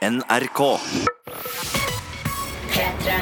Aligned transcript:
NRK. 0.00 0.80
P3. 2.72 3.16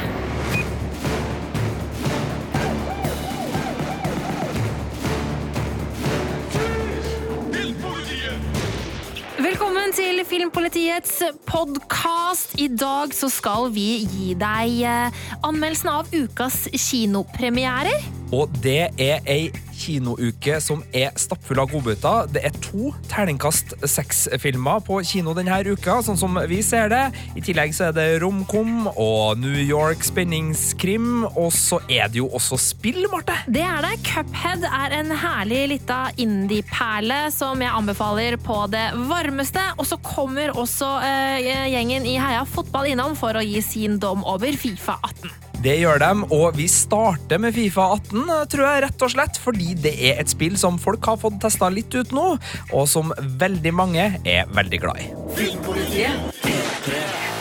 Velkommen 9.39 9.91
til 9.91 10.23
Filmpolitiets 10.23 11.19
podkast. 11.43 12.55
I 12.55 12.69
dag 12.71 13.11
så 13.11 13.27
skal 13.27 13.67
vi 13.75 14.05
gi 14.07 14.31
deg 14.39 14.79
eh, 14.87 15.19
anmeldelsen 15.43 15.91
av 15.91 16.15
ukas 16.15 16.69
kinopremierer. 16.71 18.18
Og 18.35 18.51
det 18.61 18.91
er 19.01 19.25
ei 19.29 19.49
kinouke 19.79 20.59
som 20.61 20.81
er 20.95 21.13
stappfull 21.19 21.61
av 21.63 21.71
godbiter. 21.71 22.29
Det 22.33 22.43
er 22.47 22.57
to 22.63 22.91
terningkast 23.09 23.75
seks-filmer 23.87 24.83
på 24.85 24.99
kino 25.07 25.33
denne 25.37 25.59
uka, 25.69 25.99
sånn 26.05 26.19
som 26.19 26.37
vi 26.49 26.59
ser 26.65 26.91
det. 26.91 27.03
I 27.39 27.43
tillegg 27.45 27.73
så 27.75 27.89
er 27.89 27.95
det 27.97 28.07
romkom 28.23 28.89
og 28.91 29.39
New 29.41 29.57
York 29.63 30.03
spenningskrim, 30.07 31.25
og 31.31 31.51
så 31.55 31.81
er 31.87 32.11
det 32.11 32.21
jo 32.21 32.29
også 32.35 32.59
spill, 32.61 33.01
Marte. 33.11 33.37
Det 33.47 33.63
er 33.65 33.83
det. 33.85 33.95
Cuphead 34.07 34.65
er 34.67 34.97
en 34.99 35.13
herlig 35.23 35.63
lita 35.73 35.99
indie-perle 36.19 37.21
som 37.33 37.61
jeg 37.63 37.73
anbefaler 37.73 38.39
på 38.41 38.61
det 38.73 38.87
varmeste. 39.09 39.63
Og 39.79 39.87
så 39.89 39.99
kommer 40.05 40.53
også 40.57 40.95
eh, 41.05 41.69
gjengen 41.73 42.07
i 42.09 42.17
Heia 42.21 42.45
Fotball 42.47 42.91
innom 42.93 43.17
for 43.19 43.37
å 43.37 43.45
gi 43.45 43.61
sin 43.65 43.99
dom 44.01 44.25
over 44.27 44.55
Fifa 44.59 44.99
18. 45.01 45.48
Det 45.59 45.73
gjør 45.75 45.99
de, 45.99 46.09
og 46.31 46.55
vi 46.55 46.69
starter 46.71 47.39
med 47.43 47.51
Fifa 47.51 47.89
18, 47.97 48.21
tror 48.53 48.63
jeg, 48.63 48.83
rett 48.85 49.01
og 49.03 49.11
slett 49.11 49.39
fordi 49.43 49.73
det 49.83 49.91
er 50.07 50.21
et 50.21 50.31
spill 50.31 50.55
som 50.59 50.77
folk 50.79 51.03
har 51.11 51.17
fått 51.19 51.41
testa 51.43 51.67
litt 51.73 51.91
ut 51.99 52.13
nå, 52.15 52.27
og 52.71 52.85
som 52.87 53.11
veldig 53.41 53.73
mange 53.75 54.05
er 54.23 54.47
veldig 54.55 54.79
glad 54.85 55.03
i. 55.03 55.09
Filmpolitiet 55.35 56.47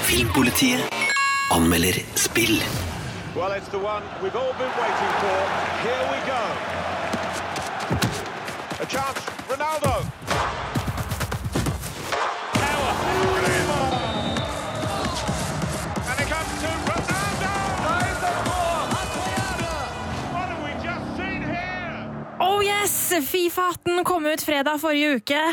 Filmpolitiet 0.08 0.98
anmelder 1.54 2.00
spill. 2.18 2.58
Well, 3.36 3.52
it's 3.54 3.70
the 3.70 3.78
one 3.78 4.02
we've 4.18 4.34
all 4.34 4.54
been 4.58 4.74
waiting 4.82 5.14
for. 5.22 5.38
Here 5.86 6.04
we 6.10 6.18
go. 6.26 6.42
A 8.82 8.86
chance, 8.86 9.30
Ronaldo. 9.46 9.94
Yes! 22.82 23.28
Fifa 23.30 23.68
18 23.68 24.04
kom 24.04 24.26
ut 24.26 24.42
fredag 24.42 24.80
forrige 24.80 25.18
uke. 25.18 25.44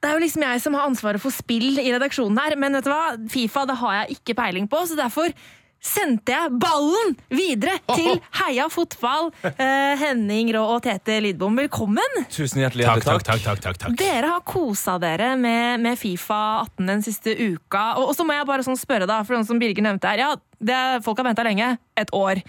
Det 0.00 0.08
er 0.08 0.16
jo 0.16 0.24
liksom 0.24 0.44
jeg 0.46 0.60
som 0.64 0.76
har 0.78 0.88
ansvaret 0.88 1.20
for 1.20 1.34
spill 1.34 1.78
i 1.80 1.90
redaksjonen 1.92 2.38
her, 2.40 2.56
men 2.56 2.78
vet 2.78 2.86
du 2.86 2.92
hva? 2.92 3.16
Fifa 3.30 3.66
det 3.68 3.80
har 3.80 3.96
jeg 4.00 4.20
ikke 4.20 4.36
peiling 4.38 4.68
på, 4.70 4.84
så 4.88 4.96
derfor 4.96 5.32
sendte 5.80 6.32
jeg 6.34 6.56
ballen 6.60 7.14
videre 7.32 7.78
til 7.88 8.18
Heia 8.40 8.66
Fotball. 8.72 9.30
Eh, 9.44 9.96
Henning 10.00 10.52
Rå 10.56 10.62
og 10.76 10.82
Tete 10.84 11.18
Lidbom, 11.24 11.56
velkommen! 11.56 12.24
Tusen 12.32 12.62
hjertelig 12.62 12.88
Takk, 12.88 13.04
takk, 13.08 13.26
takk, 13.28 13.44
takk, 13.44 13.62
takk, 13.64 13.80
takk. 13.84 13.98
Dere 14.00 14.32
har 14.34 14.44
kosa 14.44 14.98
dere 15.00 15.34
med, 15.40 15.80
med 15.84 16.00
Fifa 16.00 16.40
18 16.66 16.92
den 16.92 17.04
siste 17.04 17.36
uka. 17.36 17.84
Og, 18.00 18.10
og 18.12 18.16
så 18.16 18.28
må 18.28 18.36
jeg 18.36 18.48
bare 18.48 18.64
sånn 18.66 18.80
spørre, 18.80 19.08
da, 19.08 19.20
for 19.24 19.36
noen 19.36 19.48
som 19.48 19.60
Birger 19.60 19.88
nevnte 19.88 20.12
her. 20.12 20.24
Ja, 20.24 20.32
det, 20.60 20.80
folk 21.04 21.20
har 21.20 21.28
venta 21.32 21.44
lenge. 21.48 21.74
Et 22.00 22.12
år. 22.16 22.40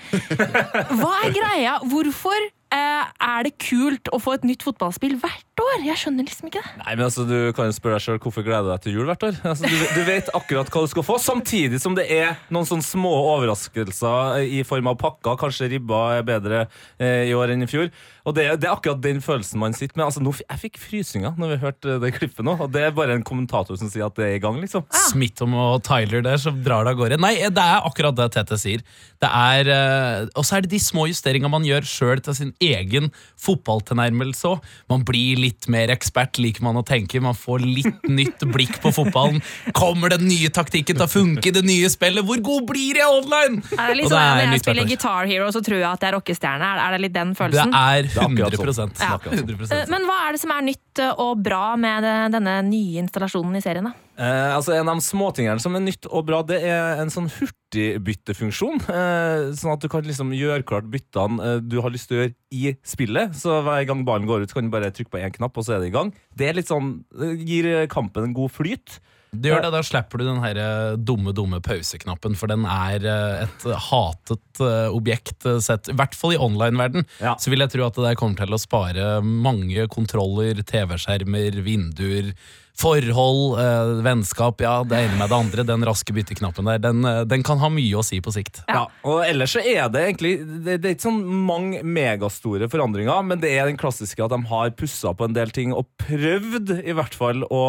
Hva 1.00 1.14
er 1.24 1.36
greia? 1.36 1.78
Hvorfor 1.88 2.52
er 2.76 3.46
det 3.48 3.54
kult 3.62 4.10
å 4.14 4.20
få 4.22 4.36
et 4.38 4.46
nytt 4.48 4.64
fotballspill 4.66 5.18
hvert 5.22 5.62
år? 5.62 5.84
Jeg 5.86 6.00
skjønner 6.00 6.28
liksom 6.28 6.48
ikke 6.50 6.62
det. 6.64 6.72
Nei, 6.82 6.94
men 6.96 7.06
altså, 7.08 7.26
Du 7.28 7.36
kan 7.58 7.68
jo 7.70 7.76
spørre 7.76 7.98
deg 8.00 8.06
selv 8.06 8.24
hvorfor 8.24 8.46
gleder 8.46 8.68
du 8.68 8.72
deg 8.74 8.84
til 8.86 8.96
jul 9.00 9.10
hvert 9.12 9.26
år. 9.28 9.40
Altså, 9.52 9.68
du, 9.68 9.84
du 9.98 10.02
vet 10.08 10.32
akkurat 10.38 10.72
hva 10.72 10.84
du 10.86 10.92
skal 10.92 11.06
få, 11.06 11.18
samtidig 11.22 11.82
som 11.84 11.98
det 11.98 12.08
er 12.14 12.40
noen 12.54 12.68
sånne 12.70 12.86
små 12.86 13.12
overraskelser 13.36 14.42
i 14.48 14.64
form 14.68 14.90
av 14.92 14.98
pakker. 15.02 15.38
Kanskje 15.42 15.70
ribba 15.76 16.02
er 16.18 16.26
bedre 16.28 16.64
eh, 16.98 17.28
i 17.30 17.36
år 17.38 17.54
enn 17.56 17.66
i 17.66 17.70
fjor. 17.70 17.92
Og 18.28 18.36
det, 18.38 18.46
det 18.62 18.70
er 18.70 18.76
akkurat 18.76 19.02
den 19.02 19.22
følelsen 19.24 19.62
man 19.62 19.74
sitter 19.78 19.98
med. 19.98 20.06
Altså, 20.08 20.22
nå, 20.24 20.34
jeg 20.40 20.62
fikk 20.62 20.80
frysninger 20.82 21.38
når 21.42 21.54
vi 21.56 21.60
hørte 21.64 21.98
det 22.04 22.14
klippet 22.18 22.46
nå, 22.46 22.56
og 22.62 22.72
det 22.74 22.86
er 22.88 22.96
bare 22.96 23.18
en 23.18 23.26
kommentator 23.26 23.80
som 23.80 23.90
sier 23.92 24.06
at 24.08 24.18
det 24.20 24.28
er 24.28 24.36
i 24.38 24.44
gang, 24.44 24.60
liksom. 24.62 24.86
Smithom 25.10 25.56
og 25.58 25.82
Tyler 25.88 26.24
der 26.26 26.40
som 26.42 26.60
drar 26.64 26.86
det 26.86 26.94
av 26.96 27.02
gårde. 27.02 27.20
Nei, 27.22 27.34
det 27.50 27.66
er 27.66 27.88
akkurat 27.88 28.18
det 28.18 28.30
Tete 28.36 28.60
sier. 28.62 28.84
Det 29.22 29.30
er, 29.30 29.70
eh, 29.74 30.30
Og 30.38 30.46
så 30.46 30.58
er 30.58 30.66
det 30.66 30.72
de 30.74 30.82
små 30.82 31.08
justeringene 31.10 31.52
man 31.52 31.66
gjør 31.66 31.88
sjøl 31.88 32.22
til 32.24 32.38
sin 32.38 32.54
egen 32.62 33.10
fotballtilnærmelse 33.42 34.48
òg. 34.52 34.66
Man 34.92 35.04
blir 35.08 35.40
litt 35.42 35.68
mer 35.72 35.92
ekspert, 35.94 36.40
liker 36.42 36.64
man 36.66 36.78
å 36.80 36.84
tenke. 36.88 37.22
Man 37.24 37.38
får 37.38 37.64
litt 37.66 38.08
nytt 38.20 38.46
blikk 38.54 38.80
på 38.84 38.92
fotballen. 38.96 39.42
Kommer 39.78 40.14
den 40.14 40.28
nye 40.30 40.50
taktikken 40.54 41.00
til 41.00 41.06
å 41.08 41.10
funke 41.12 41.50
i 41.52 41.56
det 41.56 41.64
nye 41.68 41.90
spillet? 41.92 42.26
Hvor 42.28 42.42
god 42.46 42.68
blir 42.72 43.02
jeg 43.02 43.08
online? 43.10 43.62
Er 43.78 43.92
det 43.94 43.98
litt 44.02 44.10
Og 44.10 44.14
sånn 44.14 44.22
Når 44.42 44.56
jeg 44.58 44.64
spiller. 44.66 44.90
Guitar 44.92 45.30
Hero, 45.32 45.50
så 45.56 45.64
tror 45.66 45.80
jeg 45.82 45.90
at 45.90 46.02
jeg 46.06 46.12
er 46.12 46.18
rockestjerne? 46.20 46.72
Er- 46.72 46.82
Er 46.82 46.98
det 46.98 47.02
litt 47.08 47.14
den 47.18 47.34
følelsen? 47.38 47.74
er 47.74 48.02
Det 48.04 48.18
er 48.18 48.28
100 48.28 48.76
sånn. 48.78 48.92
Ja. 49.00 49.18
Det 49.18 49.32
er 49.32 49.38
sånn. 49.42 49.58
100%. 49.58 49.72
Eh, 49.82 49.86
Men 49.90 50.06
hva 50.10 50.18
er 50.28 50.32
det 50.38 50.42
som 50.42 50.52
er 50.56 50.62
nytt 50.66 51.00
eh, 51.00 51.14
og 51.18 51.42
bra 51.44 51.76
med 51.80 52.04
denne 52.34 52.56
nye 52.68 53.02
installasjonen 53.04 53.56
i 53.58 53.62
serien? 53.64 53.84
da? 53.90 53.94
Eh, 54.22 54.54
altså 54.54 54.76
En 54.78 54.90
av 54.92 55.00
de 55.00 55.06
småtingene 55.06 55.62
som 55.64 55.76
er 55.78 55.82
nytt 55.82 56.06
og 56.12 56.28
bra, 56.28 56.42
det 56.46 56.60
er 56.68 57.02
en 57.02 57.12
sånn 57.14 57.30
hurtigbyttefunksjon. 57.34 58.84
Eh, 58.86 59.46
sånn 59.58 59.74
at 59.74 59.82
du 59.82 59.90
kan 59.90 60.06
liksom 60.06 60.36
gjøre 60.38 60.66
klart 60.68 60.90
byttene 60.94 61.42
eh, 61.42 61.64
du 61.66 61.80
har 61.82 61.94
lyst 61.94 62.12
til 62.12 62.20
å 62.20 62.22
gjøre 62.22 62.36
i 62.54 62.76
spillet. 62.86 63.34
Så 63.38 63.62
hver 63.66 63.88
gang 63.90 64.06
ballen 64.06 64.30
går 64.30 64.46
ut, 64.46 64.54
kan 64.54 64.68
du 64.68 64.74
bare 64.74 64.94
trykke 64.94 65.14
på 65.16 65.24
én 65.24 65.34
knapp, 65.34 65.58
og 65.58 65.66
så 65.66 65.78
er 65.78 65.82
det 65.82 65.90
i 65.90 65.96
gang. 65.96 66.14
Det 66.38 66.50
er 66.50 66.60
litt 66.60 66.70
sånn, 66.70 67.00
det 67.18 67.34
gir 67.48 67.72
kampen 67.92 68.30
en 68.30 68.38
god 68.38 68.54
flyt. 68.54 69.02
Du 69.32 69.48
gjør 69.48 69.64
det, 69.64 69.72
Da 69.72 69.80
slipper 69.86 70.20
du 70.20 70.26
den 70.28 70.42
her 70.44 70.58
eh, 70.60 70.98
dumme 71.00 71.32
dumme 71.36 71.62
pauseknappen, 71.64 72.36
for 72.36 72.52
den 72.52 72.66
er 72.68 73.06
eh, 73.08 73.44
et 73.46 73.68
hatet 73.88 74.64
eh, 74.64 74.92
objekt 74.92 75.48
sett, 75.64 75.88
i 75.88 75.96
hvert 75.96 76.18
fall 76.20 76.36
i 76.36 76.42
online-verden. 76.42 77.08
Ja. 77.24 77.38
Så 77.40 77.54
vil 77.54 77.64
jeg 77.64 77.72
tro 77.72 77.86
at 77.88 77.96
det 77.96 78.10
der 78.10 78.20
kommer 78.20 78.42
til 78.42 78.52
å 78.52 78.60
spare 78.60 79.14
mange 79.24 79.88
kontroller, 79.92 80.60
TV-skjermer, 80.68 81.62
vinduer, 81.64 82.34
forhold, 82.82 83.60
eh, 83.62 83.92
vennskap, 84.06 84.62
ja, 84.66 84.80
det 84.88 84.98
ene 85.06 85.18
med 85.20 85.30
det 85.30 85.38
andre. 85.38 85.66
Den 85.68 85.86
raske 85.88 86.14
bytteknappen 86.16 86.66
der, 86.68 86.80
den, 86.82 87.06
eh, 87.06 87.22
den 87.30 87.44
kan 87.46 87.62
ha 87.62 87.70
mye 87.70 88.00
å 88.00 88.04
si 88.06 88.20
på 88.24 88.34
sikt. 88.34 88.64
Ja, 88.68 88.88
og 89.06 89.22
ellers 89.28 89.54
så 89.56 89.62
er 89.62 89.90
det 89.94 90.02
egentlig 90.08 90.32
Det, 90.42 90.80
det 90.82 90.90
er 90.90 90.96
ikke 90.96 91.08
sånn 91.08 91.22
mange 91.48 91.82
megastore 91.86 92.68
forandringer, 92.72 93.22
men 93.26 93.40
det 93.42 93.52
er 93.54 93.70
den 93.70 93.78
klassiske 93.80 94.24
at 94.26 94.32
de 94.34 94.40
har 94.50 94.72
pussa 94.78 95.14
på 95.18 95.26
en 95.28 95.34
del 95.38 95.52
ting 95.54 95.74
og 95.76 95.86
prøvd 96.02 96.74
i 96.82 96.94
hvert 96.98 97.14
fall 97.18 97.44
å 97.52 97.62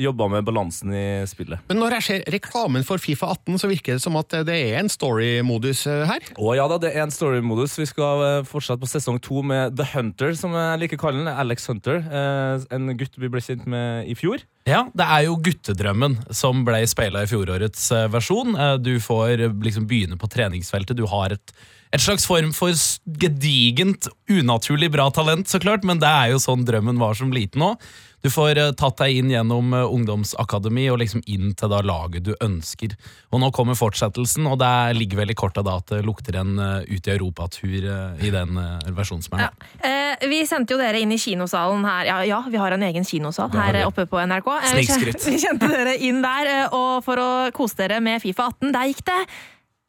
jobbe 0.00 0.28
med 0.30 0.46
balansen 0.46 0.92
i 0.94 1.04
spillet. 1.30 1.58
Men 1.68 1.80
når 1.82 1.96
jeg 1.98 2.06
ser 2.08 2.24
reklamen 2.32 2.84
for 2.86 2.98
Fifa 3.02 3.30
18, 3.34 3.58
så 3.62 3.70
virker 3.70 3.96
det 3.98 4.02
som 4.04 4.16
at 4.20 4.28
det 4.46 4.54
er 4.56 4.78
en 4.80 4.90
story-modus 4.92 5.86
eh, 5.90 6.04
her. 6.10 6.30
Å 6.38 6.54
ja 6.58 6.66
da, 6.70 6.78
det 6.82 6.92
er 6.94 7.04
en 7.06 7.14
story-modus. 7.14 7.76
Vi 7.80 7.88
skal 7.90 8.24
eh, 8.26 8.46
fortsette 8.48 8.80
på 8.82 8.90
sesong 8.90 9.20
to 9.24 9.42
med 9.46 9.76
The 9.78 9.86
Hunter, 9.94 10.34
som 10.38 10.54
jeg 10.56 10.84
liker 10.84 11.00
å 11.00 11.04
kalle 11.08 11.24
den. 11.24 11.32
Alex 11.34 11.66
Hunter. 11.70 12.00
eh, 12.04 12.66
En 12.76 12.90
gutt 12.96 13.16
vi 13.20 13.28
ble 13.32 13.40
kjent 13.44 13.66
med 13.70 14.08
i 14.10 14.14
fjor. 14.18 14.42
Ja, 14.68 14.84
det 14.92 15.06
er 15.08 15.24
jo 15.24 15.38
guttedrømmen 15.40 16.18
som 16.36 16.64
ble 16.66 16.82
speila 16.88 17.22
i 17.24 17.28
fjorårets 17.30 17.86
eh, 17.96 18.08
versjon. 18.12 18.52
Eh, 18.54 18.74
Du 18.82 18.92
får 19.00 19.40
eh, 19.46 19.54
liksom 19.64 19.86
begynne 19.88 20.18
på 20.20 20.28
treningsfeltet. 20.30 20.98
Du 21.00 21.06
har 21.08 21.32
et, 21.32 21.54
et 21.96 22.02
slags 22.02 22.26
form 22.28 22.52
for 22.56 22.76
gedigent, 23.22 24.10
unaturlig 24.30 24.90
bra 24.92 25.08
talent, 25.10 25.48
så 25.48 25.62
klart, 25.62 25.86
men 25.88 26.02
det 26.02 26.10
er 26.12 26.34
jo 26.34 26.42
sånn 26.44 26.66
drømmen 26.68 27.00
var 27.00 27.16
som 27.18 27.32
liten 27.32 27.64
òg. 27.72 27.80
Du 28.20 28.28
får 28.30 28.58
eh, 28.58 28.72
tatt 28.76 29.00
deg 29.00 29.20
inn 29.20 29.30
gjennom 29.32 29.72
eh, 29.76 29.94
ungdomsakademi 29.96 30.86
og 30.92 31.00
liksom 31.00 31.22
inn 31.30 31.54
til 31.56 31.72
da 31.72 31.80
laget 31.84 32.26
du 32.26 32.34
ønsker. 32.44 32.96
Og 33.32 33.40
nå 33.42 33.50
kommer 33.56 33.78
fortsettelsen, 33.78 34.48
og 34.50 34.58
det 34.60 34.72
ligger 34.98 35.22
vel 35.22 35.32
i 35.32 35.38
kortet 35.38 35.64
da 35.66 35.78
at 35.80 35.88
det 35.92 36.02
lukter 36.06 36.36
en 36.40 36.58
eh, 36.60 36.90
ut 36.90 37.08
i 37.08 37.14
europatur 37.14 37.88
i 38.20 38.32
den 38.32 38.58
versjonen 38.96 39.24
som 39.24 39.38
er 39.38 39.46
nå. 39.46 39.68
Eh, 39.86 40.26
vi 40.30 40.42
sendte 40.48 40.76
jo 40.76 40.80
dere 40.80 41.00
inn 41.00 41.14
i 41.14 41.20
kinosalen 41.20 41.86
her. 41.88 42.10
Ja, 42.10 42.18
ja 42.28 42.42
vi 42.50 42.60
har 42.60 42.76
en 42.76 42.84
egen 42.90 43.06
kinosal 43.08 43.52
her 43.56 43.82
oppe 43.86 44.04
på 44.10 44.20
NRK. 44.20 44.50
Vi 44.50 44.74
Snikskryt. 44.74 45.24
Vi 45.30 45.38
kjente 45.40 45.68
dere 45.70 45.94
inn 46.02 46.20
der 46.24 46.50
og 46.74 47.04
for 47.06 47.20
å 47.20 47.30
kose 47.54 47.78
dere 47.78 48.00
med 48.04 48.20
Fifa 48.22 48.50
18. 48.50 48.72
Der 48.74 48.90
gikk 48.90 49.04
det 49.08 49.20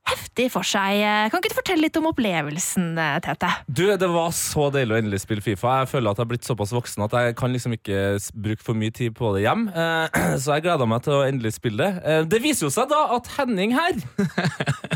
heftig 0.10 0.48
for 0.54 0.66
seg. 0.66 1.02
Kan 1.32 1.40
ikke 1.42 1.52
du 1.52 1.58
fortelle 1.58 1.86
litt 1.86 1.98
om 2.00 2.08
opplevelsen, 2.10 2.88
Tete? 3.24 3.50
Du, 3.68 3.84
Det 3.98 4.10
var 4.12 4.32
så 4.36 4.70
deilig 4.74 4.96
å 4.96 5.00
endelig 5.02 5.22
spille 5.24 5.44
Fifa. 5.46 5.76
Jeg 5.84 5.92
føler 5.94 6.12
at 6.12 6.20
jeg 6.20 6.26
har 6.26 6.32
blitt 6.32 6.48
såpass 6.48 6.74
voksen 6.76 7.06
at 7.06 7.16
jeg 7.20 7.36
kan 7.40 7.54
liksom 7.54 7.76
ikke 7.78 8.02
bruke 8.34 8.66
for 8.66 8.78
mye 8.78 8.92
tid 8.98 9.16
på 9.18 9.32
det 9.36 9.46
hjem. 9.46 9.68
Eh, 9.70 10.20
Så 10.42 10.56
jeg 10.58 10.66
gleda 10.68 10.88
meg 10.90 11.06
til 11.06 11.18
å 11.20 11.24
endelig 11.28 11.54
spille 11.60 11.84
det. 11.86 11.92
Eh, 12.04 12.24
Det 12.32 12.42
viser 12.44 12.68
jo 12.68 12.74
seg 12.74 12.90
da 12.92 13.04
at 13.18 13.30
Henning 13.38 13.76
her 13.78 13.96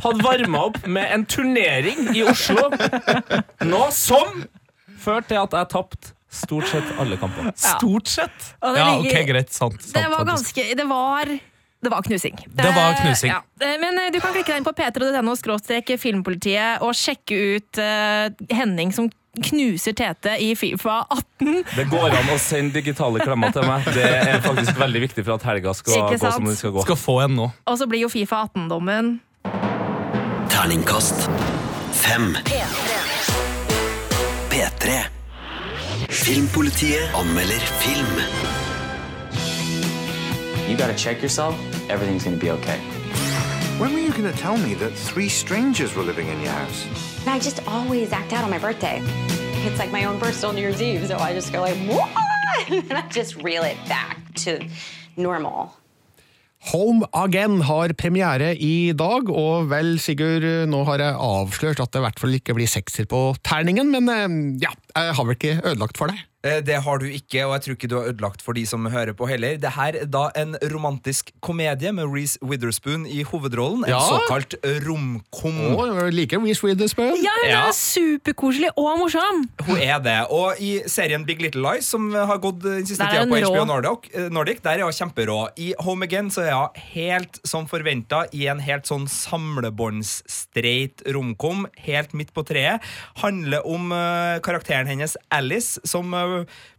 hadde 0.03 0.25
varma 0.25 0.65
opp 0.71 0.81
med 0.87 1.07
en 1.15 1.25
turnering 1.29 2.11
i 2.15 2.25
Oslo. 2.27 2.69
Nå 3.65 3.85
som 3.95 4.43
førte 5.05 5.33
til 5.35 5.41
at 5.43 5.53
jeg 5.59 5.69
tapte 5.75 6.13
stort 6.35 6.67
sett 6.67 6.87
alle 6.99 7.15
kampene. 7.21 7.53
Stort 7.55 8.09
sett! 8.11 8.47
Ja, 8.59 8.97
ok, 8.99 9.13
greit. 9.29 9.53
Sant. 9.55 9.77
sant 9.79 9.93
Det 9.95 10.07
var 10.11 10.25
ganske 10.27 10.65
Det 10.75 10.87
var 10.89 11.29
det 11.85 11.91
var 11.93 12.01
knusing. 12.05 12.39
Det 12.51 12.71
var 12.75 12.95
knusing. 13.01 13.29
Eh, 13.29 13.35
ja. 13.35 13.67
Eh, 13.67 13.75
Men 13.81 13.99
eh, 13.99 14.11
du 14.13 14.19
kan 14.23 14.33
klikke 14.33 14.51
deg 14.51 14.61
inn 14.61 14.65
på 14.65 14.73
p3.no 14.77 15.35
skråstrek 15.37 15.93
filmpolitiet 16.01 16.81
og 16.85 16.95
sjekke 16.97 17.37
ut 17.57 17.81
Henning 18.51 18.93
som 18.95 19.11
knuser 19.35 19.93
Tete 19.97 20.37
i 20.39 20.53
Fifa 20.55 21.01
18. 21.11 21.63
Det 21.75 21.85
går 21.91 22.13
an 22.15 22.29
å 22.31 22.37
sende 22.39 22.79
digitale 22.79 23.19
klemmer 23.21 23.51
til 23.55 23.67
meg. 23.67 23.85
Det 23.93 24.05
er 24.07 24.39
faktisk 24.45 24.79
veldig 24.79 25.01
viktig 25.09 25.25
for 25.27 25.35
at 25.35 25.47
helga 25.51 25.75
skal 25.75 25.97
Ikke 25.99 26.19
gå 26.21 26.31
som 26.37 26.47
den 26.47 26.57
skal 26.57 26.73
gå. 26.77 26.85
Skal 26.87 26.99
få 26.99 27.17
en 27.27 27.35
nå. 27.41 27.49
Og 27.67 27.79
så 27.81 27.87
blir 27.91 28.05
jo 28.05 28.11
Fifa 28.13 28.45
18-dommen 28.47 29.17
Terningkast 30.49 31.27
fem. 31.95 32.31
P3. 34.49 34.97
Filmpolitiet 36.09 37.13
anmelder 37.13 37.59
film. 37.83 38.15
You 40.69 40.77
gotta 40.77 40.95
check 40.95 41.21
yourself, 41.21 41.55
everything's 41.89 42.23
gonna 42.23 42.37
be 42.37 42.51
okay. 42.51 42.79
When 43.79 43.93
were 43.93 43.99
you 43.99 44.11
gonna 44.11 44.31
tell 44.31 44.57
me 44.57 44.73
that 44.75 44.91
three 44.91 45.29
strangers 45.29 45.95
were 45.95 46.03
living 46.03 46.27
in 46.27 46.39
your 46.41 46.51
house? 46.51 46.87
I 47.27 47.39
just 47.39 47.65
always 47.67 48.11
act 48.11 48.33
out 48.33 48.43
on 48.43 48.49
my 48.49 48.59
birthday. 48.59 49.01
It's 49.67 49.79
like 49.79 49.91
my 49.91 50.05
own 50.05 50.19
personal 50.19 50.53
New 50.53 50.61
Year's 50.61 50.81
Eve, 50.81 51.07
so 51.07 51.17
I 51.17 51.33
just 51.33 51.51
go 51.51 51.61
like, 51.61 51.77
what? 51.89 52.09
And 52.69 52.93
I 52.93 53.07
just 53.09 53.35
reel 53.43 53.63
it 53.63 53.77
back 53.89 54.33
to 54.45 54.63
normal. 55.17 55.73
Home 56.71 57.05
Again 57.13 57.61
har 57.61 57.93
premiere 57.93 58.55
i 58.57 58.93
dag, 58.97 59.29
og 59.29 59.69
vel, 59.69 59.99
Sigurd, 60.01 60.45
nå 60.69 60.83
har 60.87 61.03
jeg 61.03 61.17
avslørt 61.27 61.81
at 61.83 61.91
det 61.93 62.01
i 62.01 62.05
hvert 62.07 62.21
fall 62.21 62.37
ikke 62.39 62.55
blir 62.57 62.69
sekser 62.69 63.05
på 63.09 63.35
terningen, 63.45 63.91
men 63.93 64.09
eh, 64.09 64.63
ja, 64.65 64.71
jeg 64.95 65.17
har 65.19 65.27
vel 65.27 65.37
ikke 65.37 65.59
ødelagt 65.61 65.99
for 65.99 66.09
deg? 66.09 66.23
Eh, 66.45 66.61
Det 66.61 66.77
har 66.85 66.99
du 67.01 67.05
ikke, 67.09 67.41
og 67.47 67.55
jeg 67.55 67.61
tror 67.65 67.75
ikke 67.75 67.89
du 67.89 67.95
har 67.97 68.09
ødelagt 68.11 68.41
for 68.45 68.53
de 68.53 68.65
som 68.69 68.85
hører 68.85 69.13
på 69.17 69.27
heller. 69.27 69.57
Det 69.57 69.71
her 69.75 69.95
er 70.01 70.05
da 70.05 70.27
en 70.37 70.55
romantisk 70.71 71.31
komedie 71.41 71.91
med 71.91 72.05
Reece 72.13 72.37
Witherspoon 72.45 73.05
i 73.09 73.23
hovedrollen. 73.25 73.83
En 73.89 73.97
såkalt 74.05 74.53
romkom. 74.85 75.57
Oh, 75.75 76.05
liker 76.13 76.39
Reece 76.43 76.63
Witherspoon. 76.67 77.15
Ja, 77.23 77.33
hun 77.41 77.49
Ja. 77.49 77.67
er 77.67 77.71
superkoselig 77.73 78.69
og 78.77 78.99
morsom! 78.99 79.43
Hun 79.65 79.77
er 79.81 79.99
det. 79.99 80.17
Og 80.29 80.55
i 80.61 80.81
serien 80.87 81.25
Big 81.25 81.41
Little 81.41 81.61
Lies, 81.65 81.85
som 81.89 82.11
har 82.13 82.37
gått 82.37 82.61
den 82.61 82.85
siste 82.85 83.05
tida 83.09 83.25
på 83.25 83.39
HBO. 83.41 83.65
Nordic, 83.65 84.09
eh, 84.13 84.29
Nordic, 84.29 84.61
der 84.61 84.79
er 84.79 84.83
hun 84.83 84.93
kjemperå. 84.93 85.49
I 85.57 85.73
Home 85.79 86.03
Again 86.05 86.29
så 86.29 86.41
er 86.45 86.53
hun 86.53 86.69
helt 86.93 87.39
som 87.43 87.65
forventa 87.67 88.25
i 88.33 88.45
en 88.47 88.59
helt 88.59 88.85
sånn 88.85 89.07
samlebåndsstreit 89.09 91.01
romkom, 91.13 91.65
helt 91.85 92.13
midt 92.13 92.33
på 92.33 92.43
treet. 92.45 92.81
Handler 93.21 93.65
om 93.65 93.91
eh, 93.91 94.39
karakteren 94.45 94.87
hennes 94.87 95.17
Alice, 95.31 95.79
som 95.85 96.13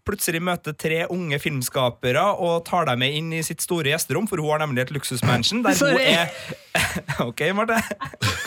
plutselig 0.07 0.41
møter 0.45 0.75
tre 0.79 1.01
unge 1.11 1.39
filmskapere 1.43 2.23
og 2.39 2.63
tar 2.69 2.87
dem 2.91 3.03
med 3.03 3.17
inn 3.19 3.33
i 3.35 3.43
sitt 3.47 3.65
store 3.65 3.91
gjesterom, 3.91 4.29
for 4.31 4.43
hun 4.43 4.55
har 4.55 4.63
nemlig 4.63 4.87
et 4.87 4.95
luksusmansion 4.95 5.65
der 5.67 5.81
hun 5.81 5.99
er 6.03 6.31
OK, 7.27 7.41
Marte. 7.57 7.79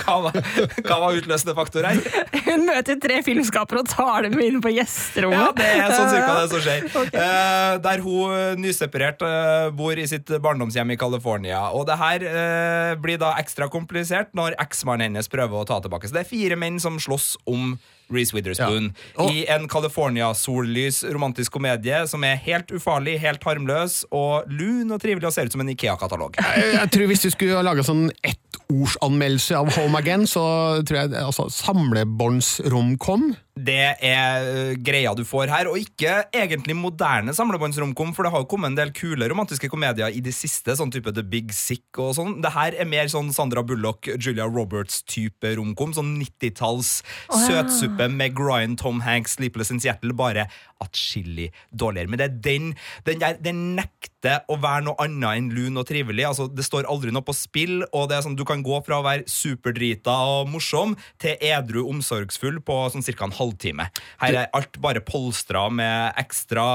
Hva 0.04 0.16
var, 0.26 0.38
hva 0.86 0.98
var 1.02 1.18
utløsende 1.18 1.56
faktor 1.58 1.88
her? 1.88 2.00
Hun 2.46 2.66
møter 2.68 3.00
tre 3.02 3.20
filmskapere 3.26 3.84
og 3.84 3.90
tar 3.90 4.28
dem 4.28 4.38
inn 4.44 4.60
på 4.64 4.72
gjesterommet. 4.74 5.40
Ja, 5.40 5.52
det 5.58 5.70
er 5.84 5.94
sånn 5.94 6.12
cirka 6.14 6.36
det 6.38 6.48
som 6.54 6.64
skjer. 6.64 6.88
Eh, 7.10 7.74
der 7.84 8.04
hun 8.06 8.62
nyseparert 8.62 9.26
eh, 9.26 9.70
bor 9.76 10.00
i 10.00 10.08
sitt 10.10 10.30
barndomshjem 10.42 10.96
i 10.96 11.00
California. 11.02 11.66
Og 11.76 11.88
det 11.90 12.00
her 12.00 12.28
eh, 12.30 12.96
blir 13.02 13.22
da 13.22 13.36
ekstra 13.42 13.70
komplisert 13.72 14.34
når 14.38 14.58
eksmannen 14.62 15.10
hennes 15.10 15.32
prøver 15.32 15.62
å 15.62 15.68
ta 15.68 15.80
tilbake. 15.84 16.10
Så 16.10 16.18
det 16.18 16.26
er 16.26 16.32
fire 16.32 16.60
menn 16.60 16.82
som 16.82 17.02
slåss 17.02 17.36
om 17.50 17.74
Reece 18.14 18.36
Witherspoon 18.36 18.92
Ja. 19.18 19.28
I 19.30 19.46
en 19.54 19.68
California-sollys 19.70 21.04
romantisk 21.14 21.52
komedie 21.56 22.02
som 22.10 22.24
er 22.28 22.40
helt 22.46 22.72
ufarlig, 22.76 23.18
helt 23.22 23.44
harmløs 23.46 24.02
og 24.12 24.50
lun 24.52 24.92
og 24.92 25.02
trivelig 25.04 25.30
og 25.30 25.36
ser 25.36 25.50
ut 25.50 25.56
som 25.56 25.64
en 25.64 25.74
Ikea-katalog. 25.74 26.40
Jeg, 26.60 26.74
jeg 26.76 26.92
tror 26.94 27.12
Hvis 27.12 27.26
du 27.26 27.30
skulle 27.34 27.62
laga 27.66 27.84
sånn 27.86 28.08
ettordsanmeldelse 28.26 29.58
av 29.58 29.70
Home 29.78 30.00
Again, 30.02 30.26
så 30.30 30.44
tror 30.88 31.02
jeg 31.04 31.14
altså, 31.22 31.48
samlebåndsromkom 31.54 33.32
Det 33.60 33.76
er 34.08 34.46
øh, 34.48 34.74
greia 34.80 35.12
du 35.18 35.26
får 35.28 35.52
her, 35.52 35.68
og 35.68 35.80
ikke 35.82 36.14
egentlig 36.32 36.76
moderne 36.78 37.34
samlebåndsromkom, 37.36 38.14
for 38.16 38.24
det 38.24 38.32
har 38.32 38.44
jo 38.44 38.48
kommet 38.52 38.72
en 38.72 38.78
del 38.78 38.94
kule 38.96 39.28
romantiske 39.28 39.68
komedier 39.72 40.14
i 40.16 40.22
det 40.24 40.34
siste, 40.38 40.78
sånn 40.80 40.94
type 40.94 41.12
The 41.16 41.26
Big 41.28 41.52
Sick 41.56 42.00
og 42.00 42.14
sånn. 42.16 42.38
Det 42.44 42.54
her 42.56 42.78
er 42.80 42.88
mer 42.88 43.10
sånn 43.12 43.34
Sandra 43.36 43.64
Bullock, 43.66 44.08
Julia 44.16 44.48
Roberts-type 44.48 45.56
romkom, 45.60 45.92
sånn 45.98 46.16
90-talls 46.22 47.00
søtsuppe 47.48 48.08
med 48.14 48.40
Ryan, 48.40 48.78
Tom 48.80 49.04
Hanks, 49.04 49.36
Sleepless 49.40 49.74
in 49.76 49.84
Seattle, 49.84 50.16
bare 50.16 50.48
atskillig 50.80 51.50
dårligere. 51.76 52.10
Men 52.12 52.22
det 52.22 52.28
er 52.30 52.38
den, 52.46 52.70
den 53.08 53.20
der, 53.22 53.36
den 53.44 53.62
nekter 53.76 54.46
å 54.52 54.56
være 54.60 54.86
noe 54.88 55.00
annet 55.04 55.40
enn 55.40 55.50
lun 55.56 55.80
og 55.80 55.88
trivelig. 55.90 56.26
Altså, 56.30 56.48
det 56.52 56.64
står 56.68 56.88
aldri 56.92 57.12
noe 57.16 57.26
på 57.26 57.36
spill, 57.36 57.82
og 57.92 58.08
det 58.10 58.18
er 58.18 58.26
sånn, 58.26 58.38
du 58.40 58.46
kan 58.48 58.64
gå 58.64 58.80
fra 58.88 59.00
å 59.00 59.06
være 59.06 59.28
superdrita 59.30 60.16
og 60.32 60.52
morsom 60.54 60.96
til 61.20 61.36
edru 61.44 61.84
omsorgsfull 61.90 62.62
på 62.64 62.80
sånn 62.94 63.06
cirka 63.06 63.28
en 63.28 63.36
halvtime. 63.50 63.90
Her 64.22 64.44
er 64.44 64.54
alt 64.54 64.80
bare 64.82 65.02
polstra 65.06 65.68
med 65.74 66.22
ekstra 66.22 66.68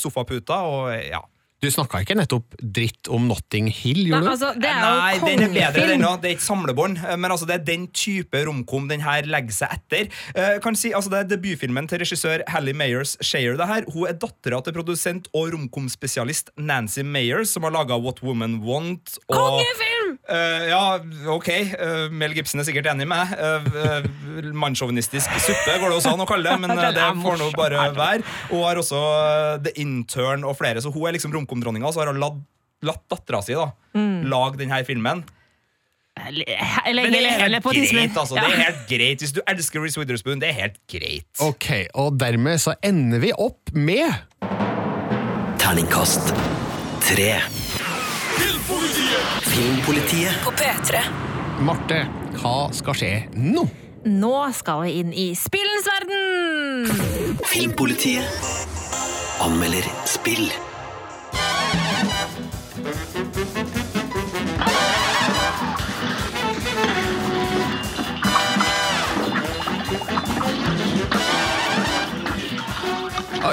sofaputer, 0.00 0.54
og 0.54 0.92
ja. 0.98 1.22
Du 1.64 1.70
snakka 1.72 2.02
ikke 2.04 2.16
nettopp 2.18 2.56
dritt 2.60 3.08
om 3.08 3.24
Notting 3.30 3.70
Hill, 3.72 4.02
gjorde 4.10 4.26
du? 4.26 4.30
altså, 4.34 4.50
det 4.60 4.68
er 4.68 4.82
Nei, 4.84 5.14
den 5.22 5.44
er 5.46 5.54
bedre 5.54 5.86
den 5.94 6.02
nå. 6.04 6.10
Det 6.20 6.28
er 6.28 6.36
ikke 6.36 6.44
samlebånd, 6.44 6.98
eh, 7.00 7.16
men 7.16 7.32
altså, 7.32 7.48
det 7.48 7.56
er 7.56 7.64
den 7.64 7.86
type 7.96 8.42
romkom 8.44 8.90
den 8.90 9.04
her 9.04 9.24
legger 9.30 9.56
seg 9.62 9.72
etter. 9.78 10.10
Eh, 10.36 10.58
kan 10.64 10.76
si, 10.76 10.92
altså, 10.96 11.12
det 11.14 11.22
er 11.22 11.30
debutfilmen 11.32 11.88
til 11.88 12.02
regissør 12.04 12.44
Hallie 12.52 12.76
Mayers 12.76 13.16
Shayer. 13.24 13.56
Det 13.56 13.68
her. 13.70 13.88
Hun 13.94 14.10
er 14.10 14.18
dattera 14.20 14.60
til 14.64 14.76
produsent 14.76 15.30
og 15.32 15.54
romkomspesialist 15.54 16.52
Nancy 16.60 17.00
Mayers, 17.00 17.54
som 17.56 17.64
har 17.64 17.72
laga 17.78 17.96
What 17.96 18.20
Woman 18.26 18.60
Want. 18.66 19.16
Og, 19.30 19.38
Kongefilm! 19.38 20.18
Eh, 20.28 20.68
ja, 20.68 21.00
ok. 21.32 21.48
eh, 21.48 22.10
Mel 22.12 22.36
Gibson 22.36 22.60
er 22.60 22.68
sikkert 22.68 22.92
enig 22.92 23.08
med 23.08 23.14
meg. 23.14 23.34
Uh, 23.36 24.52
Mannssjåvinistisk 24.56 25.30
suppe 25.44 25.74
går 25.80 25.90
det 25.90 25.98
også 25.98 26.14
an 26.14 26.22
å 26.24 26.28
kalle 26.28 26.48
det, 26.48 26.60
men 26.62 26.72
eh, 26.78 26.90
det 26.96 27.08
får 27.20 27.40
nå 27.40 27.50
bare 27.56 27.88
være. 27.94 28.24
Hun 28.48 28.64
har 28.64 28.80
også 28.80 29.00
eh, 29.00 29.50
The 29.66 29.74
Intern 29.82 30.46
og 30.48 30.56
flere, 30.58 30.80
så 30.82 30.92
hun 30.94 31.08
er 31.08 31.16
liksom 31.16 31.34
romkomdronninga, 31.34 31.53
og 31.62 31.94
så 31.94 32.00
har 32.02 32.10
hun 32.12 32.20
latt, 32.20 32.42
latt 32.82 33.04
dattera 33.10 33.42
si 33.42 33.54
da, 33.54 33.70
lage 33.94 34.58
denne 34.58 34.84
filmen. 34.84 35.24
Eller 36.14 37.02
Men 37.02 37.12
det 37.12 37.24
er 37.26 37.50
helt 37.50 37.90
greit, 37.90 38.16
altså. 38.16 38.34
Det 38.38 38.44
er 38.44 38.60
helt 38.62 38.84
greit. 38.88 39.20
Hvis 39.20 39.32
du 39.34 39.40
elsker 39.50 39.82
Reece 39.82 39.98
Witherspoon, 39.98 40.38
det 40.40 40.48
er 40.52 40.58
helt 40.60 40.78
greit. 40.90 41.26
Ok, 41.42 41.70
og 41.94 42.18
dermed 42.20 42.60
så 42.62 42.76
ender 42.86 43.18
vi 43.18 43.32
opp 43.34 43.72
med 43.74 44.14
Terningkast 45.58 46.30
tre. 47.02 47.40
Filmpolitiet. 49.44 50.38
På 50.44 50.52
P3. 50.54 51.00
Marte, 51.64 52.04
hva 52.40 52.54
skal 52.74 52.96
skje 52.98 53.10
nå? 53.34 53.66
Nå 54.04 54.32
skal 54.52 54.82
vi 54.84 54.94
inn 55.00 55.12
i 55.16 55.30
spillens 55.38 55.86
verden! 55.88 57.40
Filmpolitiet 57.48 58.26
anmelder 59.44 59.86
spill. 60.08 60.46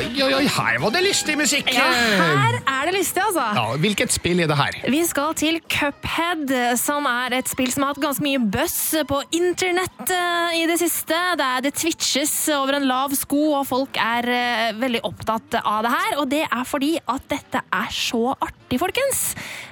Oi, 0.02 0.08
oi, 0.26 0.32
oi, 0.34 0.46
her 0.50 0.80
var 0.82 0.94
det 0.96 1.04
lystig 1.06 1.36
musikk! 1.38 1.68
Ja, 1.76 1.84
her 1.86 2.56
er 2.58 2.88
det 2.90 2.94
lystig, 2.96 3.22
altså. 3.22 3.44
Ja, 3.54 3.66
hvilket 3.84 4.10
spill 4.10 4.40
er 4.42 4.50
det 4.50 4.56
her? 4.58 4.78
Vi 4.90 5.02
skal 5.06 5.36
til 5.38 5.60
Cuphead, 5.70 6.50
som 6.82 7.06
er 7.06 7.36
et 7.38 7.52
spill 7.52 7.70
som 7.70 7.86
har 7.86 7.94
hatt 7.94 8.02
ganske 8.02 8.26
mye 8.26 8.40
buzz 8.42 8.96
på 9.06 9.20
internett 9.38 10.14
eh, 10.16 10.58
i 10.58 10.64
det 10.66 10.80
siste. 10.82 11.14
Det, 11.38 11.46
er, 11.46 11.62
det 11.68 11.74
twitches 11.78 12.34
over 12.56 12.80
en 12.80 12.88
lav 12.90 13.14
sko, 13.20 13.44
og 13.60 13.68
folk 13.70 14.00
er 14.02 14.30
eh, 14.34 14.64
veldig 14.82 15.04
opptatt 15.06 15.60
av 15.62 15.86
det 15.86 15.94
her. 15.94 16.18
Og 16.24 16.32
det 16.34 16.42
er 16.48 16.66
fordi 16.66 16.96
at 17.06 17.30
dette 17.30 17.62
er 17.62 17.94
så 17.94 18.24
artig, 18.34 18.82
folkens. 18.82 19.22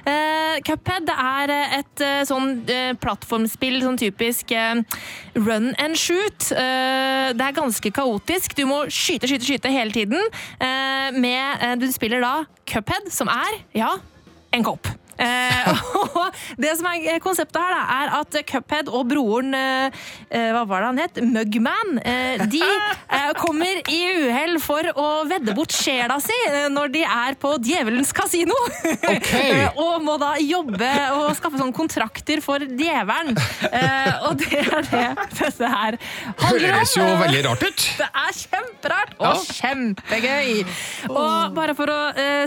Eh, 0.06 0.62
Cuphead 0.62 1.10
det 1.10 1.18
er 1.18 1.54
et 1.80 2.06
sånn 2.30 2.62
plattformspill, 3.02 3.80
sånn 3.82 3.98
typisk 3.98 4.54
run 5.34 5.72
and 5.82 5.98
shoot. 5.98 6.52
Det 6.54 7.44
er 7.48 7.58
ganske 7.58 7.90
kaotisk. 7.98 8.54
Du 8.54 8.66
må 8.70 8.84
skyte, 8.86 9.26
skyte, 9.26 9.48
skyte 9.48 9.74
hele 9.74 9.94
tiden. 9.94 10.19
Eh, 10.60 11.10
med, 11.16 11.62
eh, 11.62 11.76
du 11.80 11.86
spiller 11.92 12.22
da 12.24 12.34
Cuphead, 12.68 13.10
som 13.12 13.30
er, 13.32 13.60
ja, 13.76 13.94
en 14.52 14.66
kopp. 14.66 14.88
Eh, 15.20 15.80
og 16.20 16.38
det 16.60 16.72
som 16.78 16.88
er 16.90 17.20
konseptet 17.22 17.60
her, 17.60 17.74
da, 17.74 17.82
er 18.00 18.14
at 18.20 18.38
Cuphead 18.48 18.90
og 18.90 19.08
broren 19.10 19.54
eh, 19.56 20.02
eh, 20.30 20.50
Hva 20.54 20.64
var 20.68 20.84
det 20.84 20.90
han 20.90 21.00
het? 21.02 21.20
Mugman. 21.24 21.98
Eh, 22.00 22.44
de 22.50 22.62
eh, 22.62 23.30
kommer 23.40 23.82
i 23.90 24.00
uhell 24.24 24.56
for 24.62 24.86
å 24.94 25.08
vedde 25.28 25.54
bort 25.56 25.74
sjela 25.74 26.18
si 26.22 26.36
eh, 26.48 26.68
når 26.72 26.94
de 26.94 27.04
er 27.04 27.36
på 27.40 27.54
Djevelens 27.62 28.12
kasino. 28.16 28.56
Eh, 28.84 29.66
og 29.84 30.00
må 30.04 30.16
da 30.20 30.34
jobbe 30.40 30.90
og 31.16 31.34
skaffe 31.38 31.60
sånne 31.60 31.76
kontrakter 31.76 32.42
for 32.44 32.64
djevelen. 32.64 33.36
Eh, 33.70 34.28
og 34.28 34.38
det 34.40 34.62
er 34.62 34.88
det 34.90 35.06
dette 35.40 35.70
her 35.74 35.98
handler 36.40 36.70
om. 36.70 36.78
Høres 36.80 36.96
jo 36.96 37.06
veldig 37.24 37.44
rart 37.48 37.66
ut. 37.66 37.86
Det 38.00 38.08
er 38.08 38.38
kjemperart 38.40 39.14
og 39.20 39.44
kjempegøy. 39.60 40.50
Og 41.10 41.56
bare 41.56 41.76
for 41.78 41.92
å 41.92 42.00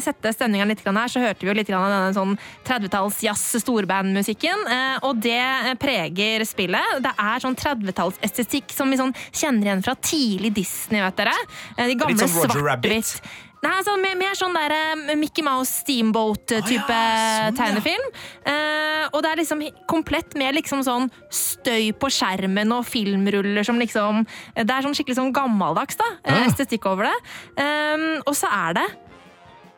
sette 0.04 0.34
stemninga 0.36 0.68
litt 0.70 0.84
her, 0.84 1.12
så 1.12 1.22
hørte 1.24 1.46
vi 1.46 1.52
jo 1.52 1.58
litt 1.58 1.72
av 1.74 1.88
denne 1.90 2.14
sånn 2.16 2.36
30-talls 2.68 3.22
masse 3.28 3.62
storbandmusikken, 3.64 4.68
eh, 4.70 4.98
og 5.08 5.22
det 5.24 5.78
preger 5.82 6.46
spillet. 6.48 7.00
Det 7.04 7.14
er 7.20 7.40
sånn 7.44 7.58
30-tallsestetikk 7.60 8.74
som 8.74 8.92
vi 8.94 9.00
sånn 9.02 9.16
kjenner 9.32 9.70
igjen 9.72 9.86
fra 9.86 9.96
tidlig 9.96 10.54
Disney, 10.62 11.02
vet 11.02 11.18
dere. 11.24 11.34
Eh, 11.78 11.88
De 11.88 11.96
gamle 12.00 12.14
Litt 12.16 12.24
sånn 12.30 12.46
Roger 12.48 12.64
Rabbit. 12.70 13.18
Nei, 13.64 13.78
sånn, 13.88 14.02
mer, 14.04 14.18
mer 14.20 14.34
sånn 14.36 14.56
der 14.58 14.74
eh, 14.76 15.16
Mickey 15.16 15.44
Mouse 15.46 15.72
Steamboat-type 15.86 16.84
ja, 16.92 17.46
sånn, 17.46 17.46
ja. 17.48 17.52
tegnefilm. 17.56 18.10
Eh, 18.52 19.06
og 19.14 19.22
det 19.24 19.30
er 19.32 19.40
liksom 19.40 19.64
komplett 19.88 20.36
med 20.40 20.58
liksom 20.58 20.84
sånn 20.84 21.08
støy 21.32 21.94
på 21.96 22.10
skjermen 22.12 22.74
og 22.76 22.84
filmruller 22.90 23.64
som 23.64 23.80
liksom 23.80 24.26
Det 24.58 24.68
er 24.68 24.84
sånn 24.84 24.96
skikkelig 24.98 25.16
sånn 25.22 25.32
gammeldags 25.36 25.96
da, 26.00 26.10
Ja. 26.28 26.44
estetikk 26.50 26.86
over 26.92 27.08
det. 27.08 27.16
Eh, 27.64 28.20
og 28.28 28.36
så 28.36 28.52
er 28.52 28.74
det 28.82 28.88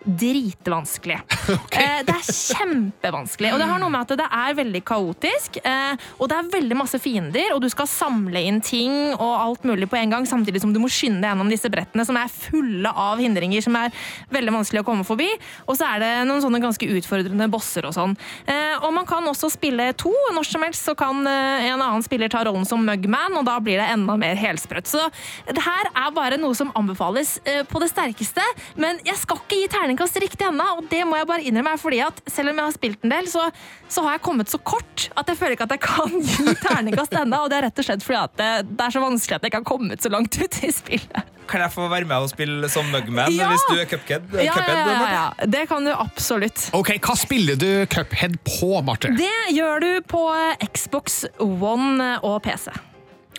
dritvanskelig. 0.05 1.21
Okay. 1.65 2.01
det 2.03 2.13
er 2.13 2.25
kjempevanskelig. 2.25 3.51
Og 3.53 3.59
det 3.61 3.67
har 3.69 3.79
noe 3.79 3.91
med 3.93 4.01
at 4.01 4.17
det 4.17 4.25
er 4.33 4.55
veldig 4.57 4.79
kaotisk, 4.87 5.59
eh, 5.61 5.93
og 6.17 6.29
det 6.31 6.37
er 6.39 6.49
veldig 6.55 6.77
masse 6.77 6.97
fiender, 7.01 7.53
og 7.53 7.61
du 7.63 7.67
skal 7.71 7.87
samle 7.89 8.41
inn 8.47 8.57
ting 8.65 9.13
og 9.13 9.29
alt 9.29 9.67
mulig 9.67 9.87
på 9.91 9.99
en 9.99 10.15
gang, 10.15 10.25
samtidig 10.27 10.63
som 10.63 10.73
du 10.73 10.79
må 10.81 10.89
skynde 10.91 11.21
deg 11.21 11.31
gjennom 11.31 11.51
disse 11.51 11.69
brettene 11.71 12.05
som 12.07 12.17
er 12.19 12.31
fulle 12.33 12.91
av 12.91 13.21
hindringer 13.21 13.63
som 13.65 13.77
er 13.79 13.93
veldig 14.33 14.55
vanskelig 14.57 14.81
å 14.83 14.87
komme 14.87 15.05
forbi. 15.07 15.27
Og 15.69 15.77
så 15.79 15.87
er 15.93 16.03
det 16.03 16.11
noen 16.29 16.43
sånne 16.43 16.61
ganske 16.63 16.89
utfordrende 16.97 17.47
bosser 17.51 17.87
og 17.87 17.95
sånn. 17.95 18.15
Eh, 18.49 18.75
og 18.81 18.91
man 18.95 19.07
kan 19.09 19.25
også 19.29 19.51
spille 19.53 19.91
to. 19.99 20.13
Når 20.35 20.49
som 20.49 20.65
helst 20.65 20.87
så 20.87 20.95
kan 20.97 21.21
eh, 21.29 21.69
en 21.69 21.81
annen 21.81 22.05
spiller 22.05 22.31
ta 22.31 22.43
rollen 22.47 22.67
som 22.67 22.83
Mugman, 22.85 23.37
og 23.39 23.47
da 23.47 23.57
blir 23.63 23.81
det 23.81 23.89
enda 23.93 24.17
mer 24.19 24.37
helsprøtt. 24.39 24.89
Så 24.89 25.01
det 25.49 25.63
her 25.65 25.91
er 25.91 26.15
bare 26.15 26.39
noe 26.41 26.57
som 26.57 26.73
anbefales 26.77 27.37
eh, 27.45 27.63
på 27.67 27.81
det 27.83 27.91
sterkeste, 27.93 28.43
men 28.81 28.99
jeg 29.05 29.17
skal 29.21 29.41
ikke 29.41 29.61
gi 29.63 29.71
terningkast 29.95 30.17
riktig 30.21 30.45
ennå, 30.47 30.65
og 30.77 30.87
det 30.91 31.03
må 31.07 31.17
jeg 31.17 31.27
bare 31.29 31.43
innrømme, 31.45 31.73
er 31.75 31.79
fordi 31.79 31.99
at 32.03 32.17
selv 32.27 32.51
om 32.51 32.59
jeg 32.59 32.67
har 32.67 32.75
spilt 32.75 33.05
en 33.05 33.13
del, 33.13 33.27
så, 33.31 33.45
så 33.87 34.03
har 34.03 34.17
jeg 34.17 34.23
kommet 34.25 34.51
så 34.51 34.59
kort 34.59 35.07
at 35.15 35.29
jeg 35.29 35.37
føler 35.39 35.55
ikke 35.55 35.67
at 35.67 35.75
jeg 35.75 35.83
kan 35.83 36.17
gi 36.29 36.55
terningkast 36.61 37.15
ennå, 37.15 37.43
og 37.45 37.51
det 37.51 37.59
er 37.59 37.67
rett 37.69 37.79
og 37.79 37.87
slett 37.87 38.03
fordi 38.05 38.19
at 38.19 38.35
det, 38.39 38.49
det 38.75 38.87
er 38.87 38.95
så 38.95 39.03
vanskelig 39.03 39.37
at 39.37 39.45
jeg 39.45 39.53
ikke 39.53 39.61
har 39.61 39.69
kommet 39.69 40.03
så 40.03 40.11
langt 40.11 40.39
ut 40.41 40.59
i 40.63 40.71
spillet. 40.75 41.31
Kan 41.45 41.61
jeg 41.61 41.73
få 41.75 41.85
være 41.91 42.09
med 42.09 42.25
og 42.25 42.31
spille 42.31 42.69
som 42.73 42.87
Mugman 42.89 43.29
Ja! 43.33 43.51
hvis 43.51 43.67
du 43.69 43.75
er 43.77 43.85
cuphead? 43.89 44.25
Ja, 44.33 44.47
ja, 44.47 44.55
Cuphead, 44.55 44.79
ja, 44.81 44.95
ja, 44.95 45.11
ja. 45.13 45.49
Det 45.53 45.67
kan 45.69 45.85
du 45.85 45.93
absolutt. 45.93 46.67
Ok, 46.73 46.95
Hva 47.05 47.15
spiller 47.19 47.59
du 47.61 47.69
Cuphead 47.91 48.39
på, 48.47 48.71
Marte? 48.85 49.13
Det 49.15 49.53
gjør 49.53 49.85
du 49.85 49.91
på 50.09 50.25
Xbox 50.73 51.23
One 51.39 52.15
og 52.25 52.41
PC. 52.47 52.71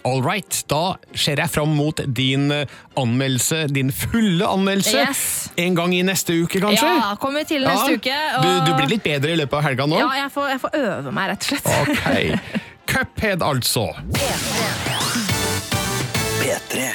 All 0.05 0.23
right, 0.23 0.63
Da 0.71 0.95
ser 1.15 1.37
jeg 1.41 1.51
fram 1.51 1.69
mot 1.75 2.01
din 2.17 2.51
eh, 2.55 2.67
anmeldelse, 2.97 3.67
din 3.75 3.91
fulle 3.93 4.47
anmeldelse, 4.47 4.99
Yes. 5.09 5.51
en 5.59 5.75
gang 5.75 5.95
i 5.95 6.03
neste 6.07 6.37
uke, 6.43 6.61
kanskje? 6.63 6.87
Ja, 6.87 7.15
kommer 7.21 7.43
til 7.45 7.65
neste 7.67 7.91
Ja. 7.91 7.97
uke. 7.97 8.19
Du, 8.43 8.71
du 8.71 8.75
blir 8.77 8.89
litt 8.97 9.03
bedre 9.03 9.33
i 9.33 9.37
løpet 9.41 9.53
av 9.59 9.63
helga 9.67 9.87
nå? 9.87 9.99
Ja, 9.99 10.11
jeg 10.23 10.31
får, 10.35 10.49
jeg 10.55 10.61
får 10.61 10.71
øve 10.83 11.13
meg, 11.13 11.31
rett 11.31 11.43
og 11.43 11.49
slett. 11.49 11.67
Ok. 11.83 12.39
Cuphead, 12.93 13.43
altså. 13.43 13.89
P3. 16.39 16.87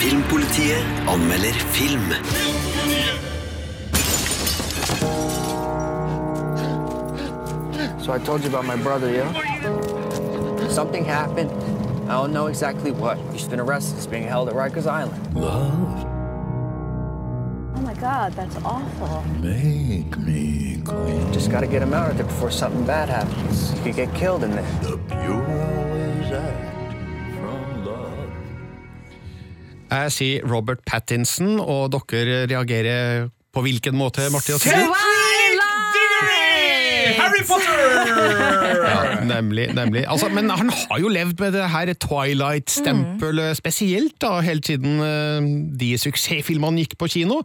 Filmpolitiet 0.00 1.10
anmelder 1.10 1.58
film. 1.74 2.14
So 8.02 8.12
I 8.12 8.18
told 8.18 8.40
you 8.42 8.48
about 8.48 8.64
my 8.64 8.76
brother, 8.76 9.10
yeah? 9.12 9.30
Something 10.70 11.04
happened. 11.04 11.50
I 12.10 12.14
don't 12.14 12.32
know 12.32 12.46
exactly 12.46 12.90
what. 12.92 13.18
He's 13.32 13.46
been 13.48 13.60
arrested. 13.60 13.96
He's 13.96 14.06
being 14.06 14.24
held 14.24 14.48
at 14.48 14.54
Rikers 14.54 14.86
Island. 14.86 15.14
Love, 15.34 16.06
Oh 17.76 17.82
my 17.82 17.94
god, 17.94 18.32
that's 18.34 18.56
awful. 18.64 19.22
make 19.40 20.16
me 20.18 20.80
clean. 20.84 21.32
Just 21.32 21.50
gotta 21.50 21.66
get 21.66 21.82
him 21.82 21.92
out 21.94 22.10
of 22.10 22.16
there 22.16 22.26
before 22.26 22.50
something 22.50 22.84
bad 22.86 23.08
happens. 23.08 23.70
He 23.72 23.80
could 23.84 23.96
get 23.96 24.14
killed 24.14 24.44
in 24.44 24.50
there. 24.52 24.66
The 24.82 24.98
pure 25.08 25.44
always 25.44 26.32
act 26.32 26.94
from 27.40 27.84
love. 27.84 28.28
Jeg 29.90 30.12
sier 30.12 30.44
Robert 30.46 30.80
Pattinson, 30.86 31.60
og 31.60 31.92
dere 32.10 32.46
reagerer 32.46 33.28
på 33.54 33.60
hvilken 33.62 33.96
måte, 33.96 34.28
Marte 34.32 34.54
og 34.54 34.60
Sigrid? 34.60 35.09
Harry 37.18 37.42
Potter! 37.48 37.80
Ja, 38.80 39.00
nemlig. 39.24 39.68
nemlig. 39.74 40.04
Altså, 40.08 40.28
men 40.32 40.50
han 40.50 40.70
har 40.70 41.00
jo 41.02 41.10
levd 41.12 41.40
med 41.40 41.56
det 41.56 41.66
her 41.72 41.92
Twilight-stempelet 42.04 43.58
spesielt, 43.58 44.16
da, 44.22 44.36
helt 44.44 44.68
siden 44.70 45.00
eh, 45.04 45.50
de 45.80 45.90
suksessfilmene 46.00 46.84
gikk 46.84 46.96
på 47.00 47.10
kino. 47.16 47.40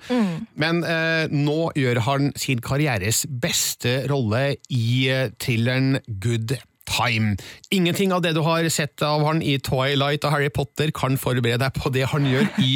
Men 0.60 0.84
eh, 0.84 1.26
nå 1.34 1.72
gjør 1.80 2.04
han 2.10 2.32
sin 2.40 2.64
karrieres 2.64 3.26
beste 3.30 4.04
rolle 4.12 4.56
i 4.70 4.86
eh, 5.12 5.28
thrilleren 5.42 6.00
Good 6.08 6.58
Time. 6.86 7.36
Ingenting 7.74 8.14
av 8.14 8.22
det 8.24 8.36
du 8.36 8.42
har 8.46 8.68
sett 8.70 9.02
av 9.06 9.24
han 9.26 9.42
i 9.44 9.58
Twilight 9.64 10.26
og 10.26 10.34
Harry 10.36 10.52
Potter 10.54 10.92
kan 10.96 11.18
forberede 11.20 11.64
deg 11.66 11.76
på 11.78 11.92
det 11.94 12.08
han 12.12 12.28
gjør 12.30 12.48
i 12.62 12.72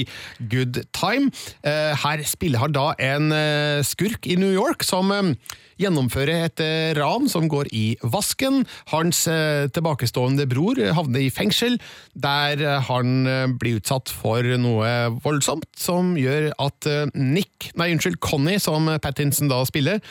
Good 0.51 0.81
Time. 0.95 1.31
Eh, 1.63 1.93
her 2.03 2.23
spiller 2.27 2.63
han 2.63 2.75
da 2.75 2.91
en 2.99 3.33
eh, 3.35 3.81
skurk 3.85 4.27
i 4.29 4.37
New 4.39 4.51
York 4.53 4.85
som 4.87 5.13
eh, 5.13 5.33
gjennomfører 5.79 6.47
et 6.49 6.63
ran 6.97 7.29
som 7.31 7.47
går 7.51 7.69
i 7.71 7.85
vasken. 8.03 8.65
Hans 8.91 9.21
tilbakestående 9.71 10.43
bror 10.51 10.81
havner 10.97 11.23
i 11.23 11.29
fengsel, 11.31 11.77
der 12.11 12.81
han 12.89 13.23
blir 13.61 13.79
utsatt 13.79 14.11
for 14.11 14.43
noe 14.59 14.89
voldsomt 15.23 15.69
som 15.79 16.17
gjør 16.19 16.49
at 16.59 16.89
Nick, 17.15 17.69
nei 17.79 17.93
unnskyld, 17.93 18.19
Connie, 18.19 18.59
som 18.59 18.91
Pattinson 18.99 19.47
da 19.47 19.61
spiller, 19.69 20.03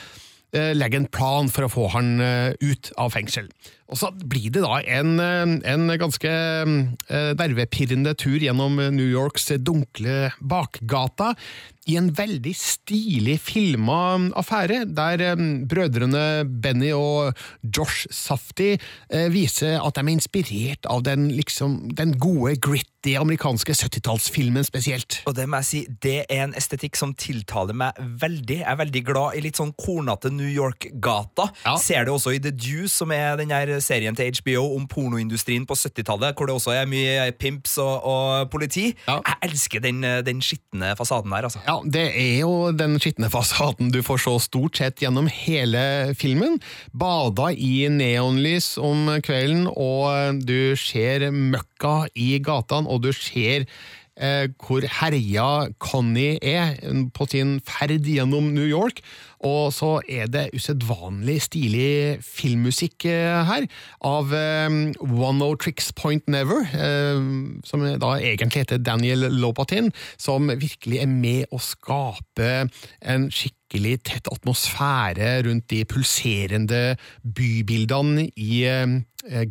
legger 0.56 1.02
en 1.02 1.10
plan 1.12 1.52
for 1.52 1.68
å 1.68 1.72
få 1.74 1.90
han 1.98 2.16
ut 2.64 2.88
av 2.96 3.12
fengsel. 3.12 3.52
Og 3.88 3.96
så 3.96 4.10
blir 4.12 4.50
det 4.52 4.64
da 4.64 4.82
en, 4.98 5.14
eh, 5.20 5.54
en 5.72 5.88
ganske 6.00 6.28
eh, 6.28 7.32
nervepirrende 7.38 8.14
tur 8.20 8.36
gjennom 8.36 8.76
New 8.76 9.08
Yorks 9.08 9.48
dunkle 9.64 10.30
bakgata, 10.40 11.34
i 11.88 11.96
en 11.96 12.10
veldig 12.12 12.52
stilig 12.56 13.38
filma 13.40 14.18
affære, 14.36 14.82
der 14.96 15.22
eh, 15.24 15.44
brødrene 15.68 16.44
Benny 16.44 16.92
og 16.92 17.36
Josh 17.64 18.08
Safty 18.12 18.74
eh, 18.74 19.28
viser 19.32 19.78
at 19.80 19.96
de 19.96 20.04
er 20.04 20.12
inspirert 20.12 20.88
av 20.90 21.04
den, 21.06 21.30
liksom, 21.32 21.80
den 21.96 22.12
gode, 22.20 22.58
gritty 22.64 23.14
amerikanske 23.16 23.72
70-tallsfilmen 23.78 24.66
spesielt. 24.68 25.22
Og 25.30 25.36
det 25.38 25.46
må 25.48 25.62
jeg 25.62 25.68
si, 25.68 25.82
det 26.04 26.16
er 26.26 26.44
en 26.44 26.56
estetikk 26.58 26.98
som 26.98 27.14
tiltaler 27.16 27.76
meg 27.78 27.96
veldig. 28.20 28.60
Jeg 28.60 28.68
er 28.68 28.80
veldig 28.82 29.04
glad 29.08 29.38
i 29.38 29.44
litt 29.46 29.60
sånn 29.60 29.72
kornete 29.78 30.32
New 30.34 30.50
York-gata. 30.50 31.48
Ser 31.80 32.04
det 32.04 32.12
også 32.12 32.36
i 32.36 32.42
The 32.42 32.52
Juice, 32.52 32.98
som 32.98 33.14
er 33.16 33.38
den 33.40 33.54
her 33.54 33.77
serien 33.84 34.16
til 34.18 34.32
HBO 34.40 34.64
om 34.76 34.86
pornoindustrien 34.90 35.66
på 35.68 35.76
70-tallet, 35.78 36.36
hvor 36.36 36.48
det 36.48 36.56
også 36.56 36.74
er 36.76 36.88
mye 36.90 37.28
pimps 37.38 37.78
og, 37.82 38.04
og 38.08 38.50
politi. 38.52 38.90
Jeg 39.08 39.38
elsker 39.46 39.82
den, 39.84 40.02
den 40.26 40.42
skitne 40.44 40.94
fasaden 40.98 41.32
der, 41.34 41.48
altså. 41.48 41.62
Ja, 41.66 41.78
det 41.84 42.06
er 42.12 42.40
jo 42.42 42.70
den 42.76 42.98
skitne 43.02 43.30
fasaden 43.32 43.92
du 43.94 44.00
får 44.04 44.22
se 44.24 44.36
stort 44.48 44.80
sett 44.80 45.02
gjennom 45.02 45.28
hele 45.32 46.14
filmen. 46.18 46.58
Bada 46.92 47.50
i 47.52 47.88
neonlys 47.92 48.76
om 48.80 49.08
kvelden, 49.24 49.68
og 49.72 50.42
du 50.48 50.74
ser 50.78 51.28
møkka 51.34 52.08
i 52.18 52.36
gatene, 52.44 52.88
og 52.88 53.04
du 53.06 53.12
ser 53.14 53.68
eh, 54.18 54.48
hvor 54.58 54.84
herja 55.00 55.48
Connie 55.78 56.38
er 56.42 56.76
på 57.14 57.26
sin 57.30 57.58
ferd 57.64 58.06
gjennom 58.06 58.52
New 58.54 58.66
York. 58.66 59.02
Og 59.46 59.70
så 59.70 60.00
er 60.10 60.26
det 60.26 60.48
usedvanlig 60.56 61.36
stilig 61.44 62.18
filmmusikk 62.26 63.06
eh, 63.06 63.42
her, 63.46 63.68
av 64.02 64.32
eh, 64.34 64.66
One 65.06 65.38
No 65.38 65.52
Tricks 65.54 65.92
Point 65.94 66.26
Never, 66.30 66.66
eh, 66.74 67.20
som 67.64 67.86
da 68.02 68.16
egentlig 68.18 68.64
heter 68.64 68.82
Daniel 68.82 69.28
Lopatin, 69.38 69.92
som 70.18 70.50
virkelig 70.50 71.04
er 71.04 71.12
med 71.12 71.54
å 71.54 71.62
skape 71.62 72.50
en 73.00 73.28
skikkelig 73.30 73.98
tett 74.08 74.30
atmosfære 74.32 75.36
rundt 75.46 75.68
de 75.70 75.84
pulserende 75.86 76.82
bybildene 77.22 78.30
i 78.34 78.64
eh, 78.66 78.98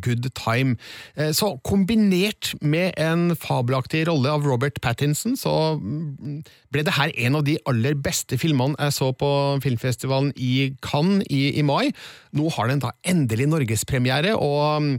Good 0.00 0.30
Time. 0.38 0.76
Eh, 1.16 1.30
Så 1.36 1.54
kombinert 1.66 2.54
med 2.62 2.94
en 2.96 3.36
fabelaktig 3.36 4.06
rolle 4.08 4.30
av 4.30 4.46
Robert 4.46 4.80
Pattinson, 4.82 5.36
så 5.38 5.78
mm, 5.78 6.42
ble 6.72 6.84
det 6.86 6.96
her 6.98 7.14
en 7.26 7.38
av 7.40 7.46
de 7.46 7.58
aller 7.68 7.94
beste 7.94 8.38
filmene 8.40 8.76
jeg 8.78 8.96
så 8.98 9.12
på 9.16 9.30
filmfestivalen 9.64 10.32
i 10.36 10.74
Cannes 10.84 11.24
i, 11.30 11.58
i 11.58 11.62
mai. 11.62 11.90
Nå 12.36 12.50
har 12.56 12.68
den 12.70 12.82
da 12.84 12.92
endelig 13.06 13.48
norgespremiere, 13.48 14.34
og 14.36 14.82
mm, 14.82 14.94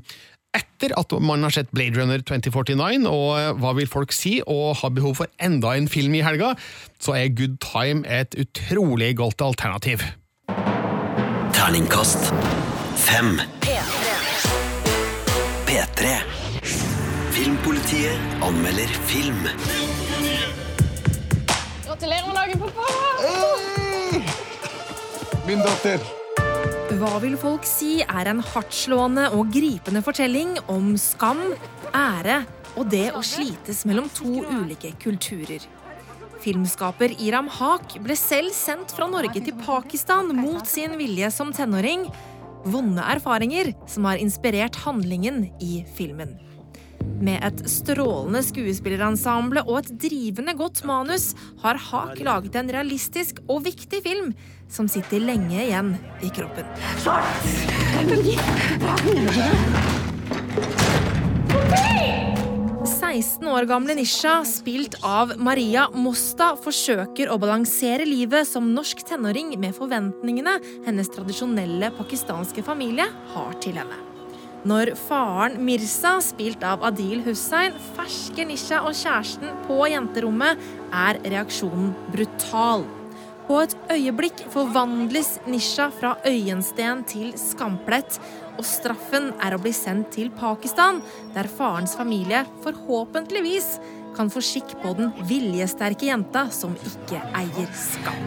etter 0.57 0.95
at 0.97 1.13
man 1.21 1.43
har 1.45 1.53
sett 1.53 1.69
Blade 1.75 1.93
Runner 1.99 2.23
2049 2.25 3.05
og 3.05 3.27
eh, 3.37 3.51
Hva 3.61 3.75
vil 3.77 3.89
folk 3.91 4.15
si, 4.15 4.39
og 4.47 4.79
har 4.81 4.95
behov 4.95 5.19
for 5.21 5.29
enda 5.37 5.75
en 5.77 5.89
film 5.91 6.15
i 6.17 6.23
helga, 6.25 6.55
så 7.01 7.17
er 7.19 7.35
Good 7.35 7.59
Time 7.65 8.05
et 8.09 8.33
utrolig 8.39 9.15
godt 9.19 9.43
alternativ. 9.45 10.01
Terningkast 11.53 12.31
fem. 12.99 13.39
P3. 15.69 16.07
Filmpolitiet 17.29 18.19
anmelder 18.41 18.87
film. 19.05 19.43
Gratulerer 21.85 22.25
med 22.25 22.35
dagen, 22.35 22.59
pappa! 22.63 22.85
Min 25.45 25.61
datter. 25.61 26.01
Hva 26.97 27.11
vil 27.21 27.35
folk 27.37 27.69
si 27.69 27.99
er 28.01 28.31
en 28.31 28.41
hardtslående 28.41 29.27
og 29.37 29.51
gripende 29.53 30.01
fortelling 30.01 30.55
om 30.73 30.95
skam, 30.97 31.43
ære 31.93 32.39
og 32.73 32.89
det 32.89 33.11
å 33.13 33.21
slites 33.21 33.83
mellom 33.85 34.09
to 34.09 34.41
ulike 34.49 34.95
kulturer. 35.05 35.61
Filmskaper 36.41 37.13
Iram 37.21 37.45
Haq 37.59 37.99
ble 38.01 38.17
selv 38.17 38.57
sendt 38.57 38.97
fra 38.97 39.05
Norge 39.11 39.37
til 39.37 39.53
Pakistan 39.61 40.33
mot 40.33 40.65
sin 40.65 40.97
vilje 40.97 41.29
som 41.37 41.53
tenåring. 41.53 42.09
Vonde 42.65 43.01
erfaringer 43.01 43.73
som 43.87 44.05
har 44.09 44.19
inspirert 44.19 44.75
handlingen 44.83 45.45
i 45.63 45.85
filmen. 45.95 46.35
Med 47.19 47.39
et 47.43 47.61
strålende 47.71 48.41
skuespillerensemble 48.43 49.63
og 49.67 49.81
et 49.81 49.91
drivende 50.03 50.53
godt 50.59 50.83
manus 50.87 51.31
har 51.63 51.79
Haak 51.89 52.19
laget 52.23 52.55
en 52.59 52.71
realistisk 52.75 53.39
og 53.47 53.63
viktig 53.67 54.01
film 54.03 54.33
som 54.71 54.87
sitter 54.91 55.23
lenge 55.23 55.63
igjen 55.63 55.95
i 56.23 56.31
kroppen. 56.35 56.67
16 63.09 63.47
år 63.49 63.65
gamle 63.65 63.95
Nisha, 63.97 64.35
spilt 64.45 64.99
av 65.05 65.31
Maria 65.41 65.87
Mosta, 65.97 66.51
forsøker 66.61 67.31
å 67.33 67.39
balansere 67.41 68.05
livet 68.05 68.45
som 68.45 68.67
norsk 68.75 69.01
tenåring 69.07 69.55
med 69.57 69.73
forventningene 69.73 70.53
hennes 70.85 71.09
tradisjonelle 71.15 71.89
pakistanske 71.97 72.61
familie 72.67 73.07
har 73.33 73.55
til 73.63 73.79
henne. 73.81 73.97
Når 74.69 74.91
faren 75.07 75.57
Mirza, 75.65 76.19
spilt 76.21 76.61
av 76.67 76.85
Adil 76.85 77.23
Hussein, 77.25 77.73
fersker 77.95 78.45
Nisha 78.45 78.83
og 78.83 78.93
kjæresten 78.99 79.57
på 79.65 79.79
jenterommet, 79.89 80.61
er 80.93 81.17
reaksjonen 81.33 81.95
brutal. 82.13 82.85
På 83.49 83.63
et 83.63 83.73
øyeblikk 83.89 84.45
forvandles 84.53 85.39
Nisha 85.49 85.89
fra 85.95 86.13
øyensten 86.29 87.01
til 87.09 87.33
skamplett, 87.41 88.19
og 88.59 88.67
straffen 88.67 89.31
er 89.39 89.55
å 89.55 89.61
bli 89.61 89.71
sendt 89.75 90.11
til 90.17 90.29
Pakistan, 90.35 90.99
der 91.35 91.47
farens 91.47 91.95
familie 91.97 92.43
forhåpentligvis 92.65 93.77
kan 94.17 94.31
få 94.33 94.43
skikk 94.43 94.75
på 94.83 94.93
den 94.97 95.13
viljesterke 95.29 96.09
jenta 96.09 96.47
som 96.51 96.75
ikke 96.83 97.21
eier 97.39 97.69
skam. 97.77 98.19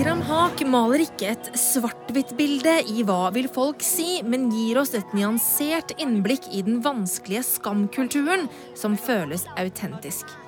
Iram 0.00 0.20
Haq 0.24 0.62
maler 0.70 1.02
ikke 1.04 1.32
et 1.34 1.48
svart-hvitt-bilde 1.58 2.78
i 2.88 3.02
Hva 3.04 3.32
vil 3.34 3.50
folk 3.52 3.82
si, 3.84 4.22
men 4.24 4.48
gir 4.54 4.80
oss 4.80 4.94
et 4.96 5.16
nyansert 5.16 5.92
innblikk 6.00 6.48
i 6.54 6.62
den 6.64 6.78
vanskelige 6.84 7.42
skamkulturen 7.58 8.46
som 8.78 8.96
føles 8.96 9.44
autentisk. 9.60 10.39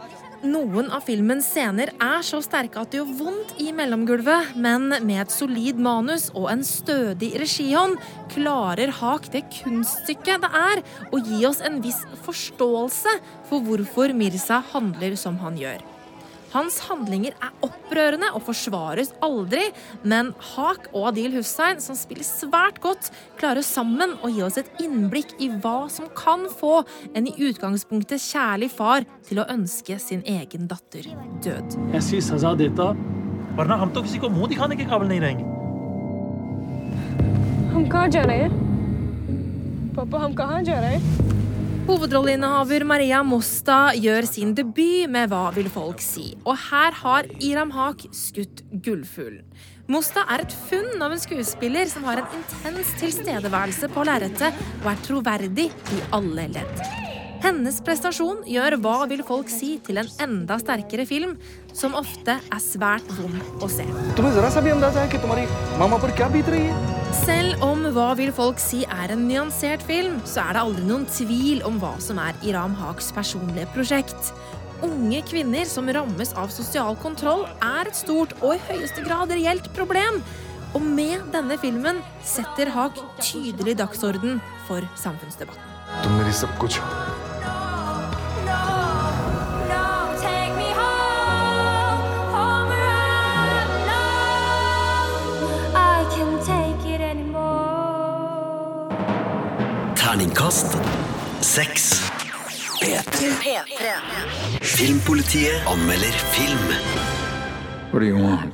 Noen 0.42 0.88
av 0.90 1.04
filmens 1.06 1.46
scener 1.46 1.92
er 2.02 2.24
så 2.26 2.40
sterke 2.42 2.80
at 2.82 2.90
det 2.90 2.98
gjør 2.98 3.12
vondt 3.20 3.52
i 3.62 3.68
mellomgulvet, 3.78 4.56
men 4.58 4.88
med 4.90 5.20
et 5.22 5.30
solid 5.30 5.78
manus 5.78 6.32
og 6.34 6.48
en 6.50 6.64
stødig 6.66 7.28
regihånd 7.38 7.94
klarer 8.32 8.90
Hak 8.98 9.30
det 9.30 9.44
kunststykket 9.60 10.42
det 10.42 10.50
er 10.64 10.82
å 11.14 11.22
gi 11.22 11.44
oss 11.46 11.62
en 11.62 11.78
viss 11.84 12.02
forståelse 12.26 13.14
for 13.46 13.62
hvorfor 13.62 14.10
Mirza 14.18 14.58
handler 14.72 15.14
som 15.20 15.38
han 15.44 15.62
gjør. 15.62 15.91
Hans 16.53 16.79
handlinger 16.87 17.33
er 17.43 17.51
opprørende 17.61 18.29
og 18.33 18.41
forsvares 18.47 19.11
aldri, 19.21 19.65
men 20.07 20.29
Hak 20.55 20.87
og 20.93 21.09
Adil 21.09 21.35
Hussein, 21.35 21.81
som 21.83 21.95
spiller 21.99 22.23
svært 22.23 22.79
godt, 22.81 23.11
klarer 23.37 23.61
sammen 23.67 24.15
å 24.23 24.31
gi 24.31 24.41
oss 24.45 24.57
et 24.57 24.71
innblikk 24.81 25.35
i 25.43 25.49
hva 25.51 25.89
som 25.91 26.07
kan 26.15 26.47
få 26.47 26.79
en 27.13 27.27
i 27.27 27.35
utgangspunktet 27.49 28.23
kjærlig 28.23 28.71
far 28.71 29.03
til 29.27 29.43
å 29.43 29.47
ønske 29.51 29.99
sin 29.99 30.23
egen 30.25 30.67
datter 30.71 31.11
død. 31.43 31.77
ऐसी 31.93 32.21
सजा 32.21 32.53
देता 32.55 32.95
वरना 33.57 33.75
हम 33.75 33.89
तो 33.93 34.01
किसी 34.01 34.19
को 34.19 34.29
मुंह 34.29 34.47
दिखाने 34.47 34.75
के 34.75 34.85
काबिल 34.85 35.07
नहीं 35.07 35.19
रहेंगे 35.19 35.45
हम 37.73 37.89
कहाँ 37.89 38.07
जा 38.07 38.21
रहे 38.21 38.37
हैं 38.37 39.93
पापा 39.95 40.19
हम 40.19 40.33
कहाँ 40.35 40.61
जा 40.63 40.79
रहे 40.79 40.95
हैं 40.95 41.30
Hovedrolleinnehaver 41.82 42.84
Maria 42.86 43.24
Mosta 43.26 43.90
gjør 43.98 44.26
sin 44.28 44.52
debut 44.54 45.10
med 45.10 45.32
Hva 45.32 45.48
vil 45.56 45.66
folk 45.72 45.98
si? 46.04 46.28
Og 46.46 46.54
her 46.68 46.94
har 46.94 47.26
Iram 47.42 47.72
Haak 47.74 48.04
skutt 48.14 48.62
gullfuglen. 48.86 49.42
Mosta 49.90 50.22
er 50.30 50.44
et 50.44 50.54
funn 50.70 51.02
av 51.02 51.10
en 51.10 51.20
skuespiller 51.20 51.90
som 51.90 52.06
har 52.06 52.22
en 52.22 52.36
intens 52.38 52.94
tilstedeværelse 53.02 53.90
på 53.90 54.06
lerretet 54.06 54.62
og 54.84 54.92
er 54.92 55.02
troverdig 55.08 55.68
i 55.74 55.98
alle 56.14 56.46
ledd. 56.54 56.84
Hennes 57.42 57.80
prestasjon 57.82 58.44
gjør 58.46 58.76
Hva 58.78 58.96
vil 59.10 59.24
folk 59.26 59.48
si 59.50 59.72
til 59.82 59.98
en 59.98 60.10
enda 60.22 60.60
sterkere 60.62 61.02
film, 61.10 61.32
som 61.74 61.96
ofte 61.98 62.36
er 62.38 62.60
svært 62.62 63.08
vond 63.16 63.42
å 63.58 63.66
se. 63.66 63.82
Selv 67.24 67.64
om 67.66 67.71
hva 67.92 68.14
vil 68.16 68.30
folk 68.32 68.56
si 68.62 68.86
er 68.88 69.10
en 69.12 69.26
nyansert 69.28 69.82
film, 69.84 70.14
så 70.24 70.46
er 70.46 70.56
det 70.56 70.62
aldri 70.62 70.84
noen 70.86 71.02
tvil 71.12 71.60
om 71.68 71.76
hva 71.82 71.90
som 72.00 72.16
er 72.22 72.38
Iram 72.46 72.72
Haks 72.78 73.10
personlige 73.12 73.68
prosjekt. 73.74 74.30
Unge 74.86 75.20
kvinner 75.28 75.68
som 75.68 75.90
rammes 75.92 76.32
av 76.40 76.48
sosial 76.54 76.96
kontroll, 77.02 77.44
er 77.60 77.90
et 77.90 77.98
stort 77.98 78.32
og 78.40 78.56
i 78.56 78.62
høyeste 78.70 79.04
grad 79.04 79.34
reelt 79.36 79.68
problem. 79.76 80.22
Og 80.72 80.80
med 80.80 81.28
denne 81.34 81.60
filmen 81.60 82.00
setter 82.24 82.72
Haak 82.72 82.96
tydelig 83.20 83.76
dagsorden 83.82 84.40
for 84.70 84.88
samfunnsdebatten. 84.96 85.60
Terningkast 100.12 100.74
seks. 101.40 101.84
Filmpolitiet 104.60 105.64
anmelder 105.66 106.16
film. 106.34 106.66
What 107.92 108.00
do 108.00 108.06
you 108.06 108.18
want? 108.18 108.52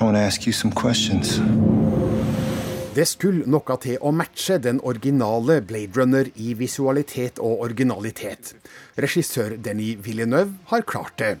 I 0.00 0.04
want 0.04 0.16
to 0.16 0.22
ask 0.22 0.46
you 0.46 0.52
some 0.54 0.72
questions. 0.72 1.36
Det 2.96 3.04
skulle 3.04 3.44
noe 3.44 3.76
til 3.84 4.00
å 4.00 4.14
matche 4.16 4.56
den 4.64 4.80
originale 4.80 5.58
Blade 5.60 5.92
Runner 5.92 6.32
i 6.40 6.54
visualitet 6.56 7.36
og 7.36 7.60
originalitet. 7.68 8.54
Regissør 8.96 9.58
Denis 9.60 10.00
Villeneuve 10.06 10.56
har 10.72 10.88
klart 10.88 11.18
det. 11.20 11.34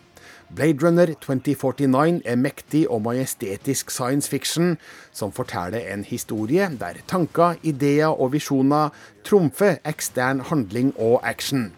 Blade 0.50 0.84
Runner 0.84 1.06
2049 1.20 2.20
er 2.24 2.36
mektig 2.36 2.84
og 2.90 3.02
majestetisk 3.06 3.90
science 3.90 4.30
fiction 4.30 4.76
som 5.12 5.32
forteller 5.32 5.86
en 5.94 6.04
historie 6.04 6.68
der 6.80 7.00
tanker, 7.08 7.56
ideer 7.62 8.12
og 8.12 8.32
visjoner 8.34 8.92
trumfer 9.24 9.80
ekstern 9.88 10.40
handling 10.40 10.92
og 10.98 11.22
action. 11.26 11.72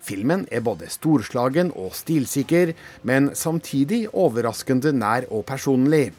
Filmen 0.00 0.46
er 0.50 0.64
både 0.64 0.88
storslagen 0.90 1.70
og 1.76 1.94
stilsikker, 1.94 2.72
men 3.02 3.34
samtidig 3.34 4.06
overraskende 4.14 4.92
nær 4.92 5.28
og 5.30 5.44
personlig. 5.46 6.12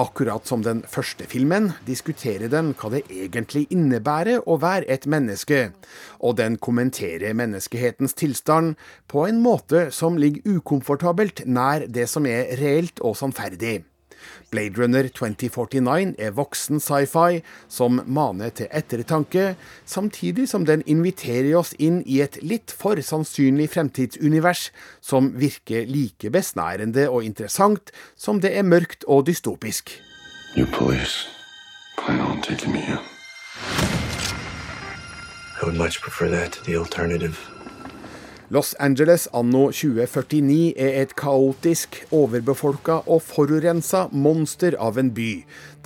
Akkurat 0.00 0.46
som 0.48 0.62
den 0.64 0.80
første 0.88 1.26
filmen 1.28 1.66
diskuterer 1.84 2.48
den 2.48 2.70
hva 2.80 2.88
det 2.94 3.02
egentlig 3.12 3.66
innebærer 3.74 4.40
å 4.48 4.56
være 4.62 4.88
et 4.88 5.04
menneske, 5.04 5.66
og 6.16 6.38
den 6.40 6.56
kommenterer 6.56 7.36
menneskehetens 7.36 8.16
tilstand 8.16 8.78
på 9.12 9.26
en 9.28 9.42
måte 9.44 9.90
som 9.92 10.16
ligger 10.16 10.56
ukomfortabelt 10.56 11.44
nær 11.44 11.84
det 11.92 12.08
som 12.08 12.24
er 12.24 12.54
reelt 12.62 13.04
og 13.04 13.18
sannferdig. 13.20 13.82
Blade 14.50 14.78
Runner 14.80 15.08
2049 15.08 16.14
er 16.18 16.34
voksen 16.36 16.80
sci-fi 16.82 17.42
som 17.68 18.00
maner 18.06 18.52
til 18.56 18.70
ettertanke, 18.70 19.54
samtidig 19.86 20.48
som 20.48 20.66
den 20.68 20.84
inviterer 20.86 21.54
oss 21.58 21.74
inn 21.78 22.02
i 22.06 22.20
et 22.24 22.38
litt 22.42 22.74
for 22.74 23.00
sannsynlig 23.00 23.70
fremtidsunivers 23.74 24.70
som 25.00 25.32
virker 25.38 25.86
like 25.88 26.32
besnærende 26.32 27.08
og 27.08 27.24
interessant 27.24 27.92
som 28.16 28.40
det 28.40 28.56
er 28.56 28.66
mørkt 28.66 29.04
og 29.08 29.26
dystopisk. 29.26 29.94
You 30.56 30.66
police 30.66 31.28
plan 31.98 32.20
on 32.20 32.42
taking 32.42 32.72
me 32.72 32.80
in. 32.80 32.98
I 35.62 35.64
would 35.64 35.76
much 35.76 36.00
prefer 36.00 36.28
that 36.28 36.52
to 36.52 36.64
the 36.64 36.76
alternative. 36.76 37.51
Los 38.52 38.74
Angeles 38.74 39.30
anno 39.32 39.70
2049 39.72 40.74
er 40.76 40.98
et 41.00 41.14
kaotisk, 41.16 42.02
overbefolka 42.12 42.98
og 43.08 43.22
forurensa 43.24 44.02
monster 44.12 44.74
av 44.76 44.98
en 45.00 45.08
by, 45.16 45.30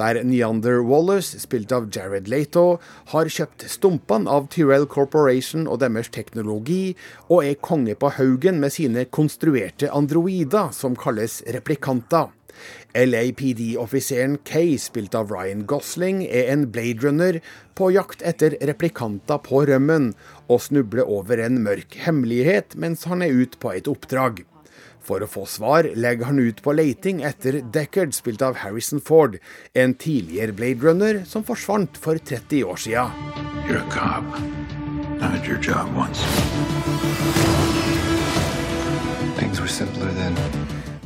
der 0.00 0.18
Neander 0.26 0.80
Wallace, 0.82 1.38
spilt 1.38 1.70
av 1.70 1.86
Jared 1.94 2.26
Leto, 2.26 2.80
har 3.12 3.30
kjøpt 3.30 3.68
stumpene 3.70 4.26
av 4.26 4.48
Tyrell 4.50 4.88
Corporation 4.90 5.68
og 5.70 5.78
deres 5.84 6.10
teknologi, 6.10 6.96
og 7.30 7.46
er 7.46 7.54
konge 7.62 7.94
på 7.94 8.10
haugen 8.18 8.58
med 8.58 8.74
sine 8.74 9.06
konstruerte 9.14 9.86
androider, 9.94 10.74
som 10.74 10.98
kalles 10.98 11.44
replikanter. 11.46 12.34
LAPD-offiseren 12.96 14.38
Kay, 14.48 14.76
spilt 14.80 15.14
av 15.18 15.30
Ryan 15.32 15.66
Gosling, 15.68 16.24
er 16.24 16.50
en 16.52 16.66
Blade 16.72 17.04
Runner 17.04 17.40
på 17.76 17.90
jakt 17.94 18.24
etter 18.26 18.56
replikanter 18.64 19.40
på 19.44 19.66
rømmen, 19.68 20.12
og 20.48 20.62
snubler 20.64 21.08
over 21.08 21.42
en 21.44 21.60
mørk 21.64 21.98
hemmelighet 22.06 22.76
mens 22.80 23.04
han 23.10 23.24
er 23.24 23.34
ute 23.34 23.60
på 23.60 23.74
et 23.76 23.90
oppdrag. 23.90 24.44
For 25.06 25.22
å 25.22 25.28
få 25.30 25.44
svar 25.46 25.86
legger 25.94 26.26
han 26.32 26.40
ut 26.42 26.62
på 26.64 26.74
leiting 26.74 27.20
etter 27.26 27.60
Deckard, 27.62 28.14
spilt 28.16 28.42
av 28.42 28.58
Harrison 28.64 28.98
Ford, 28.98 29.38
en 29.74 29.94
tidligere 29.94 30.56
Blade 30.56 30.82
Runner 30.82 31.22
som 31.30 31.46
forsvant 31.46 32.00
for 32.00 32.18
30 32.18 32.64
år 32.66 32.80
sia. 32.88 33.06
You're 33.68 33.78
a 33.78 33.90
cop. 33.90 34.24
I 35.20 35.28
had 35.28 35.46
your 35.46 35.58
job 35.58 35.94
once. 35.94 36.20
Things 39.38 39.60
were 39.60 39.68
simpler 39.68 40.12
then. 40.12 40.55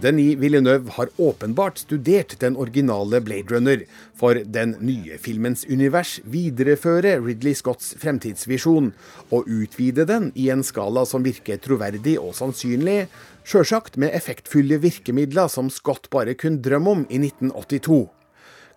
Denis 0.01 0.39
Villeneuve 0.41 0.91
har 0.91 1.09
åpenbart 1.17 1.79
studert 1.79 2.39
den 2.41 2.57
originale 2.57 3.21
Blade 3.21 3.53
Runner, 3.55 3.83
for 4.17 4.39
den 4.45 4.71
nye 4.81 5.19
filmens 5.21 5.67
univers 5.69 6.15
viderefører 6.25 7.21
Ridley 7.21 7.53
Scotts 7.55 7.93
fremtidsvisjon, 8.01 8.95
og 9.29 9.51
utvide 9.51 10.07
den 10.09 10.31
i 10.35 10.49
en 10.55 10.65
skala 10.65 11.05
som 11.05 11.27
virker 11.27 11.61
troverdig 11.61 12.17
og 12.23 12.33
sannsynlig, 12.39 13.11
sjølsagt 13.45 14.01
med 14.01 14.17
effektfulle 14.17 14.81
virkemidler 14.81 15.53
som 15.53 15.69
Scott 15.69 16.09
bare 16.09 16.33
kunne 16.33 16.65
drømme 16.65 16.97
om 16.97 17.05
i 17.11 17.21
1982. 17.21 18.07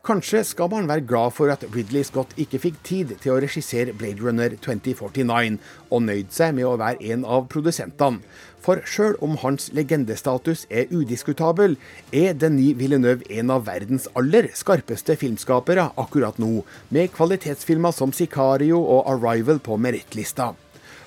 Kanskje 0.03 0.41
skal 0.43 0.67
man 0.67 0.89
være 0.89 1.05
glad 1.07 1.31
for 1.31 1.47
at 1.47 1.61
Ridley 1.71 2.03
Scott 2.03 2.33
ikke 2.35 2.59
fikk 2.59 2.79
tid 2.83 3.11
til 3.23 3.31
å 3.31 3.37
regissere 3.39 3.93
Blade 3.95 4.19
Runner 4.19 4.51
2049, 4.65 5.53
og 5.95 6.01
nøyd 6.03 6.33
seg 6.35 6.57
med 6.57 6.67
å 6.67 6.73
være 6.81 6.99
en 7.13 7.23
av 7.23 7.45
produsentene. 7.53 8.19
For 8.59 8.81
sjøl 8.83 9.15
om 9.23 9.37
hans 9.39 9.69
legendestatus 9.71 10.65
er 10.67 10.91
udiskutabel, 10.91 11.77
er 12.11 12.35
Denis 12.35 12.75
Villeneuve 12.81 13.23
en 13.31 13.55
av 13.55 13.63
verdens 13.69 14.09
aller 14.19 14.49
skarpeste 14.59 15.15
filmskapere 15.23 15.87
akkurat 15.95 16.35
nå, 16.35 16.65
med 16.91 17.15
kvalitetsfilmer 17.15 17.95
som 17.95 18.11
Sicario 18.11 18.83
og 18.83 19.07
Arrival 19.13 19.63
på 19.63 19.79
merittlista. 19.79 20.51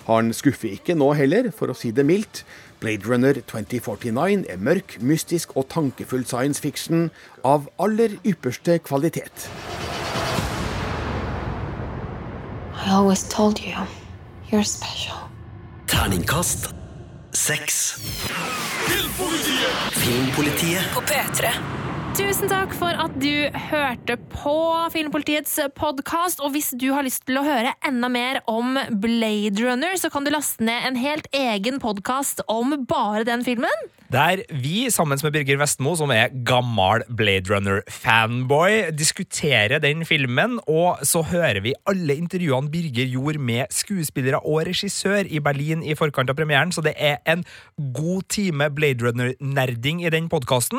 Han 0.06 0.30
skuffer 0.32 0.70
ikke 0.72 0.94
nå 0.96 1.10
heller, 1.18 1.50
for 1.52 1.68
å 1.68 1.76
si 1.76 1.90
det 1.92 2.04
mildt. 2.06 2.46
Blade 2.80 3.08
Runner 3.08 3.32
2049 3.32 4.44
er 4.48 4.56
mørk, 4.56 4.96
mystisk 5.00 5.56
og 5.56 5.68
tankefull 5.68 6.26
science 6.26 6.62
fiction 6.62 7.10
av 7.44 7.68
aller 7.78 8.18
ypperste 8.24 8.78
kvalitet. 8.78 9.50
I 12.86 12.90
always 12.90 13.24
told 13.28 13.58
you, 13.60 13.74
you're 14.52 14.62
special. 14.62 15.16
Terningkast 15.88 16.74
seks. 17.32 18.00
Filmpolitiet 19.92 20.90
På 20.94 21.00
P3. 21.00 21.85
Tusen 22.16 22.48
takk 22.48 22.70
for 22.72 22.96
at 22.96 23.12
du 23.20 23.50
hørte 23.68 24.14
på 24.32 24.54
Filmpolitiets 24.94 25.58
podkast. 25.76 26.40
Og 26.40 26.54
hvis 26.54 26.70
du 26.72 26.86
har 26.96 27.04
lyst 27.04 27.26
til 27.28 27.36
å 27.36 27.42
høre 27.44 27.74
enda 27.84 28.08
mer 28.08 28.38
om 28.48 28.78
Blade 29.02 29.60
Runner, 29.60 29.98
så 30.00 30.08
kan 30.08 30.24
du 30.24 30.32
laste 30.32 30.64
ned 30.64 30.86
en 30.88 30.96
helt 30.96 31.28
egen 31.36 31.76
podkast 31.82 32.40
om 32.48 32.72
bare 32.88 33.26
den 33.28 33.44
filmen. 33.44 33.84
Der 34.12 34.44
vi, 34.54 34.86
sammen 34.94 35.18
med 35.18 35.32
Birger 35.34 35.58
Vestmo, 35.58 35.96
som 35.98 36.12
er 36.14 36.30
gammel 36.46 37.02
Blade 37.18 37.50
Runner-fanboy, 37.50 38.92
diskuterer 38.94 39.80
den 39.82 40.04
filmen, 40.06 40.60
og 40.70 41.00
så 41.02 41.24
hører 41.26 41.58
vi 41.64 41.72
alle 41.90 42.14
intervjuene 42.14 42.70
Birger 42.70 43.08
gjorde 43.10 43.42
med 43.42 43.72
skuespillere 43.74 44.38
og 44.46 44.68
regissør 44.68 45.26
i 45.26 45.40
Berlin 45.42 45.82
i 45.82 45.96
forkant 45.98 46.30
av 46.30 46.38
premieren, 46.38 46.70
så 46.70 46.84
det 46.86 46.92
er 47.02 47.18
en 47.26 47.42
god 47.96 48.28
time 48.30 48.68
Blade 48.76 49.02
Runner-nerding 49.02 50.04
i 50.06 50.12
den 50.14 50.30
podkasten. 50.30 50.78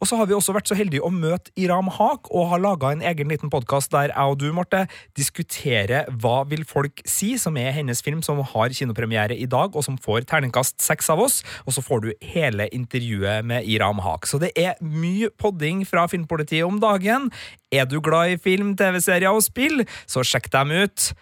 Og 0.00 0.10
så 0.10 0.18
har 0.18 0.26
vi 0.26 0.34
også 0.34 0.56
vært 0.56 0.72
så 0.72 0.78
heldige 0.78 1.06
å 1.06 1.12
møte 1.14 1.54
Iram 1.54 1.92
Haak, 1.94 2.26
og 2.34 2.50
har 2.56 2.64
laga 2.64 2.90
en 2.90 3.06
egen 3.06 3.30
liten 3.30 3.54
podkast 3.54 3.94
der 3.94 4.10
jeg 4.10 4.34
og 4.34 4.40
du, 4.42 4.48
Marte, 4.56 4.88
diskuterer 5.14 6.10
hva 6.10 6.42
vil 6.50 6.66
folk 6.66 7.04
si, 7.06 7.36
som 7.38 7.54
er 7.54 7.70
hennes 7.78 8.02
film 8.02 8.18
som 8.26 8.42
har 8.42 8.74
kinopremiere 8.74 9.38
i 9.38 9.46
dag, 9.46 9.78
og 9.78 9.86
som 9.86 9.94
får 9.94 10.26
terningkast 10.26 10.82
seks 10.82 11.14
av 11.14 11.22
oss, 11.22 11.40
og 11.68 11.78
så 11.78 11.86
får 11.86 12.02
du 12.02 12.12
hele 12.34 12.63
intervjuet 12.72 13.44
med 13.44 13.68
Iram 13.68 14.00
Haak. 14.04 14.28
Så 14.30 14.40
det 14.42 14.52
er 14.56 14.78
mye 14.80 15.30
podding 15.38 15.84
fra 15.88 16.06
Filmpolitiet 16.10 16.66
om 16.66 16.80
dagen. 16.80 17.30
Er 17.72 17.88
du 17.90 18.00
glad 18.00 18.36
i 18.36 18.40
film, 18.40 18.76
TV-serier 18.78 19.34
og 19.34 19.44
spill, 19.44 19.84
så 20.06 20.24
sjekk 20.24 20.50
dem 20.54 20.72
ut. 20.84 21.12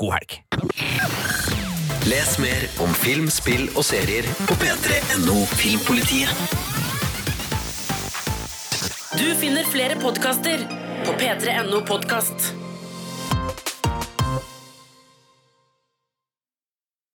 God 0.00 0.16
helg. 0.16 0.40
Les 2.08 2.38
mer 2.42 2.64
om 2.82 2.90
film, 2.98 3.28
spill 3.30 3.68
og 3.76 3.84
serier 3.86 4.26
på 4.48 4.56
p3.no 4.58 5.36
Filmpolitiet. 5.54 6.32
Du 9.12 9.28
finner 9.38 9.68
flere 9.68 10.00
podkaster 10.00 10.64
på 11.04 11.14
p3.no 11.20 11.84
podkast. 11.86 12.61